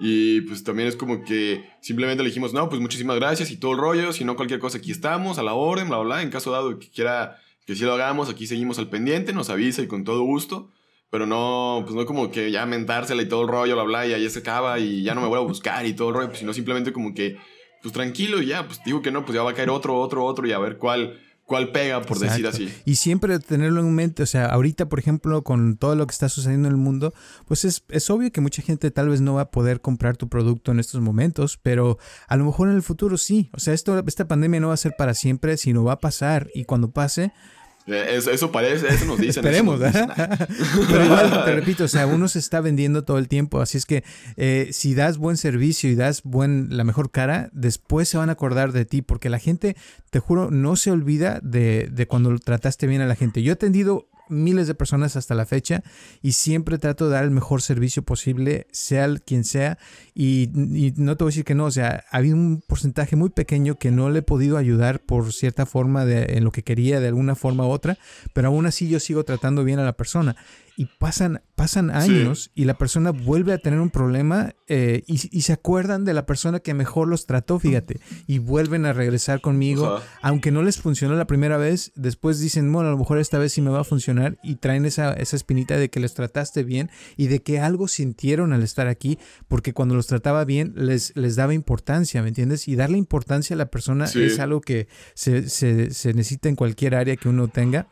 [0.00, 3.74] Y pues también es como que simplemente le dijimos, no, pues muchísimas gracias y todo
[3.74, 6.22] el rollo, si no cualquier cosa aquí estamos, a la orden, bla, bla, bla.
[6.22, 9.80] En caso dado que quiera que si lo hagamos, aquí seguimos al pendiente, nos avisa
[9.80, 10.72] y con todo gusto.
[11.12, 14.14] Pero no, pues no como que ya mentársela y todo el rollo, bla, bla, y
[14.14, 16.38] ahí se acaba y ya no me voy a buscar y todo el rollo, pues,
[16.38, 17.36] sino simplemente como que,
[17.82, 20.24] pues tranquilo y ya, pues digo que no, pues ya va a caer otro, otro,
[20.24, 22.72] otro y a ver cuál cuál pega, por decir así.
[22.86, 26.30] Y siempre tenerlo en mente, o sea, ahorita, por ejemplo, con todo lo que está
[26.30, 27.12] sucediendo en el mundo,
[27.46, 30.30] pues es, es obvio que mucha gente tal vez no va a poder comprar tu
[30.30, 33.50] producto en estos momentos, pero a lo mejor en el futuro sí.
[33.52, 36.48] O sea, esto, esta pandemia no va a ser para siempre, sino va a pasar
[36.54, 37.32] y cuando pase,
[37.86, 39.44] eh, eso, parece, eso nos dicen.
[39.44, 39.80] Esperemos,
[40.90, 43.86] Pero igual, te repito, o sea, uno se está vendiendo todo el tiempo, así es
[43.86, 44.04] que
[44.36, 48.32] eh, si das buen servicio y das buen, la mejor cara, después se van a
[48.32, 49.76] acordar de ti, porque la gente,
[50.10, 53.42] te juro, no se olvida de, de cuando trataste bien a la gente.
[53.42, 55.82] Yo he atendido miles de personas hasta la fecha
[56.22, 59.78] y siempre trato de dar el mejor servicio posible, sea quien sea.
[60.14, 60.50] Y,
[60.96, 63.90] no te voy a decir que no, o sea, había un porcentaje muy pequeño que
[63.90, 67.34] no le he podido ayudar por cierta forma de, en lo que quería, de alguna
[67.34, 67.98] forma u otra,
[68.32, 70.36] pero aún así yo sigo tratando bien a la persona
[70.82, 75.52] y pasan, pasan años y la persona vuelve a tener un problema eh, y, se
[75.52, 80.50] acuerdan de la persona que mejor los trató, fíjate, y vuelven a regresar conmigo, aunque
[80.50, 83.62] no les funcionó la primera vez, después dicen, bueno, a lo mejor esta vez sí
[83.62, 87.28] me va a funcionar y traen esa, esa espinita de que les trataste bien y
[87.28, 91.54] de que algo sintieron al estar aquí, porque cuando los trataba bien les, les daba
[91.54, 92.66] importancia, ¿me entiendes?
[92.66, 96.96] Y darle importancia a la persona es algo que se, se, se necesita en cualquier
[96.96, 97.86] área que uno tenga.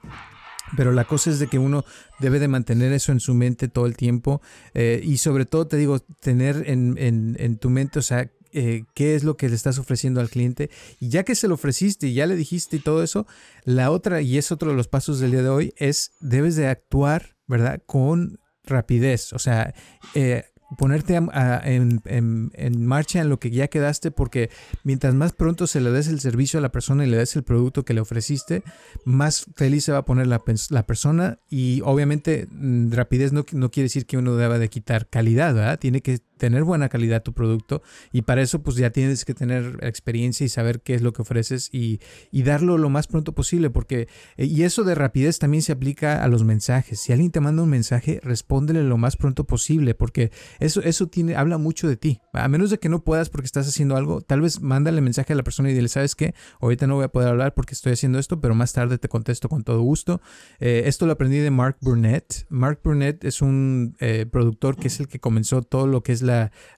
[0.76, 1.84] Pero la cosa es de que uno
[2.18, 4.40] debe de mantener eso en su mente todo el tiempo
[4.74, 8.84] eh, y sobre todo te digo, tener en, en, en tu mente, o sea, eh,
[8.94, 10.70] qué es lo que le estás ofreciendo al cliente.
[10.98, 13.26] Y ya que se lo ofreciste y ya le dijiste y todo eso,
[13.64, 16.66] la otra, y es otro de los pasos del día de hoy, es debes de
[16.66, 17.80] actuar, ¿verdad?
[17.86, 19.32] Con rapidez.
[19.32, 19.74] O sea,
[20.14, 20.44] eh,
[20.76, 24.50] ponerte en, marcha en lo que ya quedaste, porque
[24.84, 27.42] mientras más pronto se le des el servicio a la persona y le des el
[27.42, 28.62] producto que le ofreciste,
[29.04, 33.84] más feliz se va a poner la, persona y obviamente mm, rapidez no, no, quiere
[33.84, 35.78] decir que uno deba de quitar calidad, ¿verdad?
[35.78, 37.82] Tiene que tener buena calidad tu producto
[38.12, 41.20] y para eso pues ya tienes que tener experiencia y saber qué es lo que
[41.20, 42.00] ofreces y,
[42.32, 46.24] y darlo lo más pronto posible porque eh, y eso de rapidez también se aplica
[46.24, 46.98] a los mensajes.
[46.98, 51.36] Si alguien te manda un mensaje, respóndele lo más pronto posible porque eso, eso tiene,
[51.36, 52.20] habla mucho de ti.
[52.32, 55.36] A menos de que no puedas porque estás haciendo algo, tal vez mándale mensaje a
[55.36, 56.34] la persona y dile, ¿sabes qué?
[56.60, 59.50] Ahorita no voy a poder hablar porque estoy haciendo esto, pero más tarde te contesto
[59.50, 60.22] con todo gusto.
[60.58, 62.46] Eh, esto lo aprendí de Mark Burnett.
[62.48, 66.22] Mark Burnett es un eh, productor que es el que comenzó todo lo que es
[66.22, 66.29] la,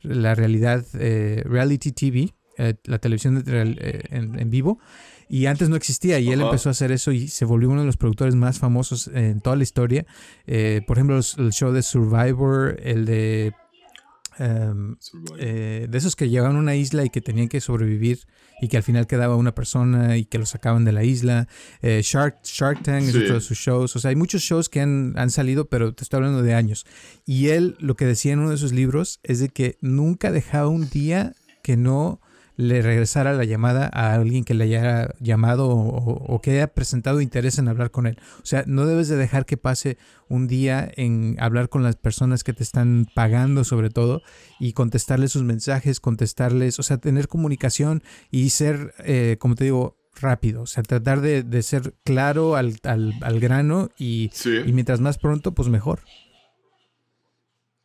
[0.03, 2.35] la realidad, eh, reality TV,
[2.85, 4.79] la televisión en, vivo.
[5.29, 7.87] Y antes no existía y él empezó a hacer eso y se volvió uno de
[7.87, 10.05] los productores más famosos en toda la historia.
[10.87, 13.53] por ejemplo, el show de Survivor, el de
[14.39, 14.97] Em,
[15.39, 18.21] eh, de esos que llegaban a una isla y que tenían que sobrevivir
[18.61, 21.49] y que al final quedaba una persona y que lo sacaban de la isla.
[21.81, 23.95] Eh, Shark, Shark Tank es otro de sus shows.
[23.97, 26.87] O sea, hay muchos shows que han, han, salido, pero te estoy hablando de años.
[27.27, 30.69] Y él lo que decía en uno de sus libros es de que nunca dejaba
[30.69, 32.21] un día que no
[32.57, 37.59] le regresara la llamada a alguien que le haya llamado o, que haya presentado interés
[37.59, 38.19] en hablar con él.
[38.43, 39.99] O sea, no debes de dejar que pase
[40.29, 44.23] un día en hablar con las personas que te están pagando sobre todo
[44.61, 49.97] y contestarles sus mensajes, contestarles, o sea, tener comunicación y ser, eh, como te digo,
[50.21, 52.79] rápido, o sea, tratar de, ser claro al,
[53.41, 54.31] grano y,
[54.67, 56.01] y mientras más pronto, pues mejor.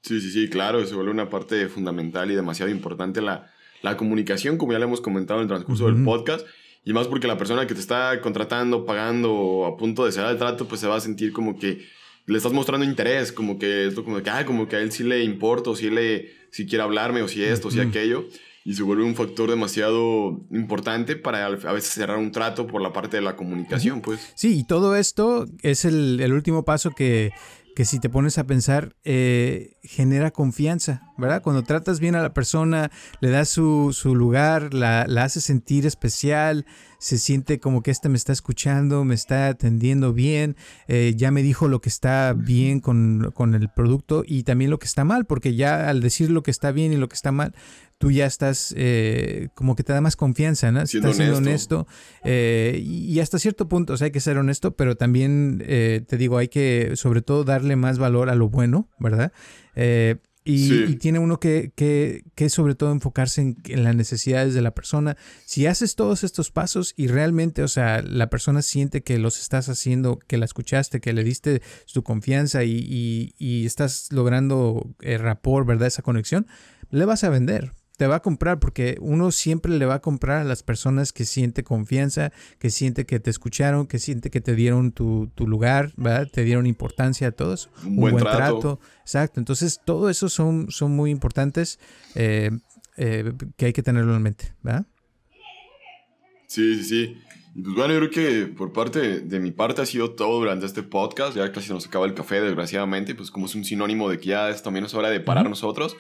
[0.01, 3.51] Sí, sí, sí, claro, se vuelve una parte fundamental y demasiado importante la,
[3.82, 6.46] la comunicación, como ya le hemos comentado en el transcurso del podcast.
[6.84, 10.38] Y más porque la persona que te está contratando, pagando, a punto de cerrar el
[10.38, 11.86] trato, pues se va a sentir como que
[12.28, 15.04] le estás mostrando interés, como que esto, como que, ah, como que a él sí
[15.04, 18.26] le importa, o si, le, si quiere hablarme, o si esto, o si aquello.
[18.64, 22.92] Y se vuelve un factor demasiado importante para a veces cerrar un trato por la
[22.92, 24.34] parte de la comunicación, pues.
[24.36, 27.32] Sí, y todo esto es el, el último paso que
[27.78, 31.44] que si te pones a pensar, eh, genera confianza, ¿verdad?
[31.44, 36.66] Cuando tratas bien a la persona, le das su, lugar, la, la haces sentir especial,
[36.98, 40.56] se siente como que este me está escuchando, me está atendiendo bien,
[40.88, 44.80] eh, ya me dijo lo que está bien con, con, el producto y también lo
[44.80, 47.32] que está mal, porque ya al decir lo que está bien y lo que está
[47.32, 47.54] mal,
[47.98, 50.82] tú ya estás eh, como que te da más confianza, ¿no?
[50.82, 51.88] estás siendo honesto.
[52.24, 56.38] Eh, y hasta cierto punto, o sea, hay que ser honesto, pero también te digo,
[56.38, 59.32] hay que sobre todo darle más valor a lo bueno, ¿verdad?
[60.50, 64.74] Y, tiene uno que, que, que, sobre todo enfocarse en, en, las necesidades de la
[64.74, 65.18] persona.
[65.45, 69.68] Si haces todos estos pasos y realmente, o sea, la persona siente que los estás
[69.68, 75.18] haciendo, que la escuchaste, que le diste su confianza y, y, estás logrando el eh,
[75.18, 75.88] rapport, ¿verdad?
[75.88, 76.48] Esa conexión,
[76.91, 80.41] le vas a vender te va a comprar porque uno siempre le va a comprar
[80.41, 84.56] a las personas que siente confianza, que siente que te escucharon, que siente que te
[84.56, 86.28] dieron tu, lugar, ¿verdad?
[86.32, 87.70] Te dieron importancia a todos.
[87.84, 88.80] Un, buen, trato.
[89.02, 89.39] Exacto.
[89.39, 91.80] Entonces, todo eso son, son muy importantes
[92.14, 92.52] eh,
[92.98, 94.86] eh, que hay que tenerlo en mente, ¿verdad?
[96.45, 97.18] Sí, sí, sí.
[97.56, 100.84] Pues bueno, yo creo que por parte de mi parte ha sido todo durante este
[100.84, 101.36] podcast.
[101.36, 103.16] Ya casi nos acaba el café, desgraciadamente.
[103.16, 105.98] Pues como es un sinónimo de que ya es también es hora de parar nosotros.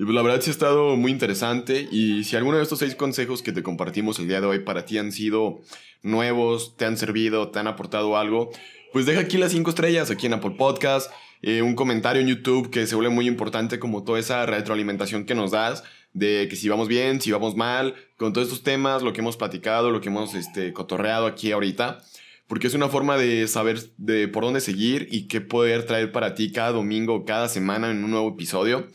[0.00, 1.86] Y pues la verdad sí ha estado muy interesante.
[1.92, 4.86] Y si alguno de estos seis consejos que te compartimos el día de hoy para
[4.86, 5.60] ti han sido
[6.00, 8.50] nuevos, te han servido, te han aportado algo,
[8.94, 12.70] pues deja aquí las cinco estrellas aquí en Apple Podcast, eh, un comentario en YouTube
[12.70, 15.84] que se vuelve muy importante como toda esa retroalimentación que nos das
[16.14, 19.36] de que si vamos bien, si vamos mal, con todos estos temas, lo que hemos
[19.36, 21.98] platicado, lo que hemos este, cotorreado aquí ahorita.
[22.46, 26.34] Porque es una forma de saber de por dónde seguir y qué poder traer para
[26.34, 28.88] ti cada domingo, cada semana en un nuevo episodio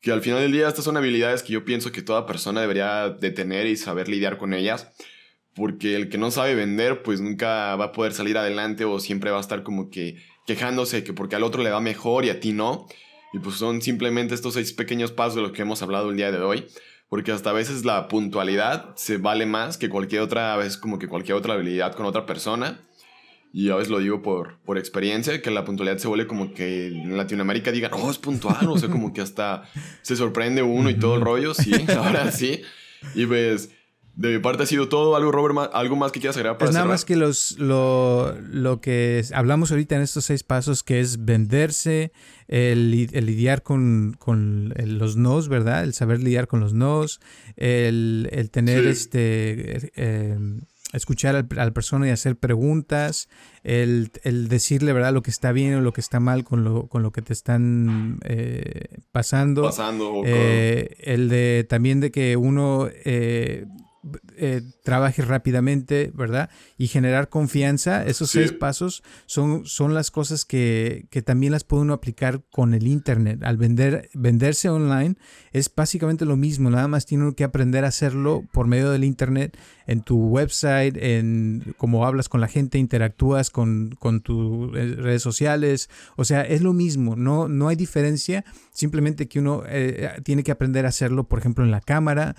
[0.00, 3.10] que al final del día estas son habilidades que yo pienso que toda persona debería
[3.10, 4.92] de tener y saber lidiar con ellas,
[5.54, 9.30] porque el que no sabe vender pues nunca va a poder salir adelante o siempre
[9.30, 12.40] va a estar como que quejándose que porque al otro le va mejor y a
[12.40, 12.86] ti no.
[13.32, 16.32] Y pues son simplemente estos seis pequeños pasos de los que hemos hablado el día
[16.32, 16.66] de hoy.
[17.08, 21.08] Porque hasta a veces la puntualidad se vale más que cualquier otra, a como que
[21.08, 22.80] cualquier otra habilidad con otra persona.
[23.52, 26.86] Y a veces lo digo por, por experiencia, que la puntualidad se vuelve como que
[26.86, 29.64] en Latinoamérica digan, oh, es puntual, o sea, como que hasta
[30.02, 32.62] se sorprende uno y todo el rollo, sí, ahora sí.
[33.14, 33.70] Y pues,
[34.14, 35.16] de mi parte ha sido todo.
[35.16, 38.80] ¿Algo, Robert, algo más que quieras agregar para pues nada más que los, lo, lo,
[38.80, 42.12] que hablamos ahorita en estos seis pasos, que es venderse,
[42.46, 45.82] el, lidiar con, con los nos, ¿verdad?
[45.82, 47.20] El saber lidiar con los nos,
[47.56, 49.90] el, el tener este...
[49.96, 50.38] Eh,
[50.92, 53.28] escuchar a la persona y hacer preguntas,
[53.62, 54.10] el,
[54.48, 57.12] decirle verdad lo que está bien o lo que está mal con lo, con lo
[57.12, 59.62] que te están eh, pasando.
[59.62, 60.22] Pasando.
[60.24, 63.66] Eh, el de también de que uno eh,
[64.36, 66.48] eh, trabaje rápidamente, ¿verdad?
[66.78, 71.82] Y generar confianza, esos seis pasos son, son las cosas que, que, también las puede
[71.82, 73.40] uno aplicar con el Internet.
[73.42, 75.16] Al vender, venderse online
[75.52, 79.04] es básicamente lo mismo, nada más tiene uno que aprender a hacerlo por medio del
[79.04, 79.58] Internet,
[79.90, 85.20] en tu website, en cómo hablas con la gente, interactúas con, con tus eh, redes
[85.20, 90.44] sociales, o sea, es lo mismo, no, no hay diferencia, simplemente que uno eh, tiene
[90.44, 92.36] que aprender a hacerlo, por ejemplo, en la cámara,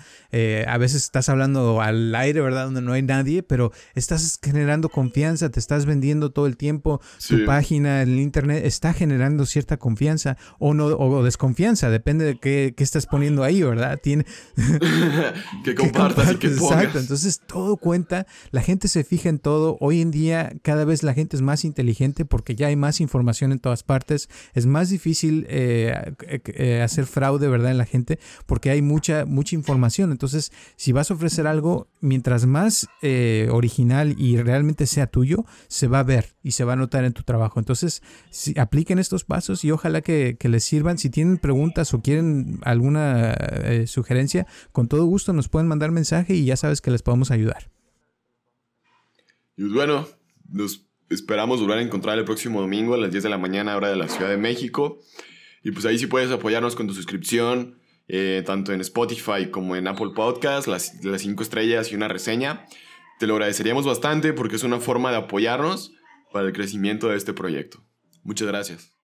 [0.66, 2.64] a veces estás hablando al aire, ¿verdad?
[2.64, 7.44] Donde no hay nadie, pero estás generando confianza, te estás vendiendo todo el tiempo, tu
[7.44, 12.82] página, el internet está generando cierta confianza o no o desconfianza, depende de qué, qué
[12.82, 14.00] estás poniendo ahí, ¿verdad?
[14.02, 14.24] Tiene
[15.64, 16.78] que compartas y que pongas.
[16.78, 21.02] Exacto, entonces todo cuenta, la gente se fija en todo, hoy en día cada vez
[21.02, 24.88] la gente es más inteligente porque ya hay más información en todas partes, es más
[24.88, 27.70] difícil eh, eh, hacer fraude, ¿verdad?
[27.70, 32.46] En la gente porque hay mucha, mucha información, entonces si vas a ofrecer algo, mientras
[32.46, 36.76] más eh, original y realmente sea tuyo, se va a ver y se va a
[36.76, 37.60] notar en tu trabajo.
[37.60, 40.98] Entonces, si apliquen estos pasos y ojalá que, les sirvan.
[40.98, 43.34] Si tienen preguntas o quieren alguna
[43.86, 47.70] sugerencia, con todo gusto nos pueden mandar mensaje y ya sabes que les podemos ayudar.
[49.56, 50.08] Y pues bueno,
[50.48, 53.88] nos esperamos volver a encontrar el próximo domingo a las 10 de la mañana, hora
[53.88, 55.00] de la Ciudad de México.
[55.62, 57.78] Y pues ahí sí puedes apoyarnos con tu suscripción,
[58.08, 62.66] eh, tanto en Spotify como en Apple Podcast, las, las cinco estrellas y una reseña.
[63.18, 65.92] Te lo agradeceríamos bastante porque es una forma de apoyarnos
[66.32, 67.84] para el crecimiento de este proyecto.
[68.24, 68.92] Muchas gracias.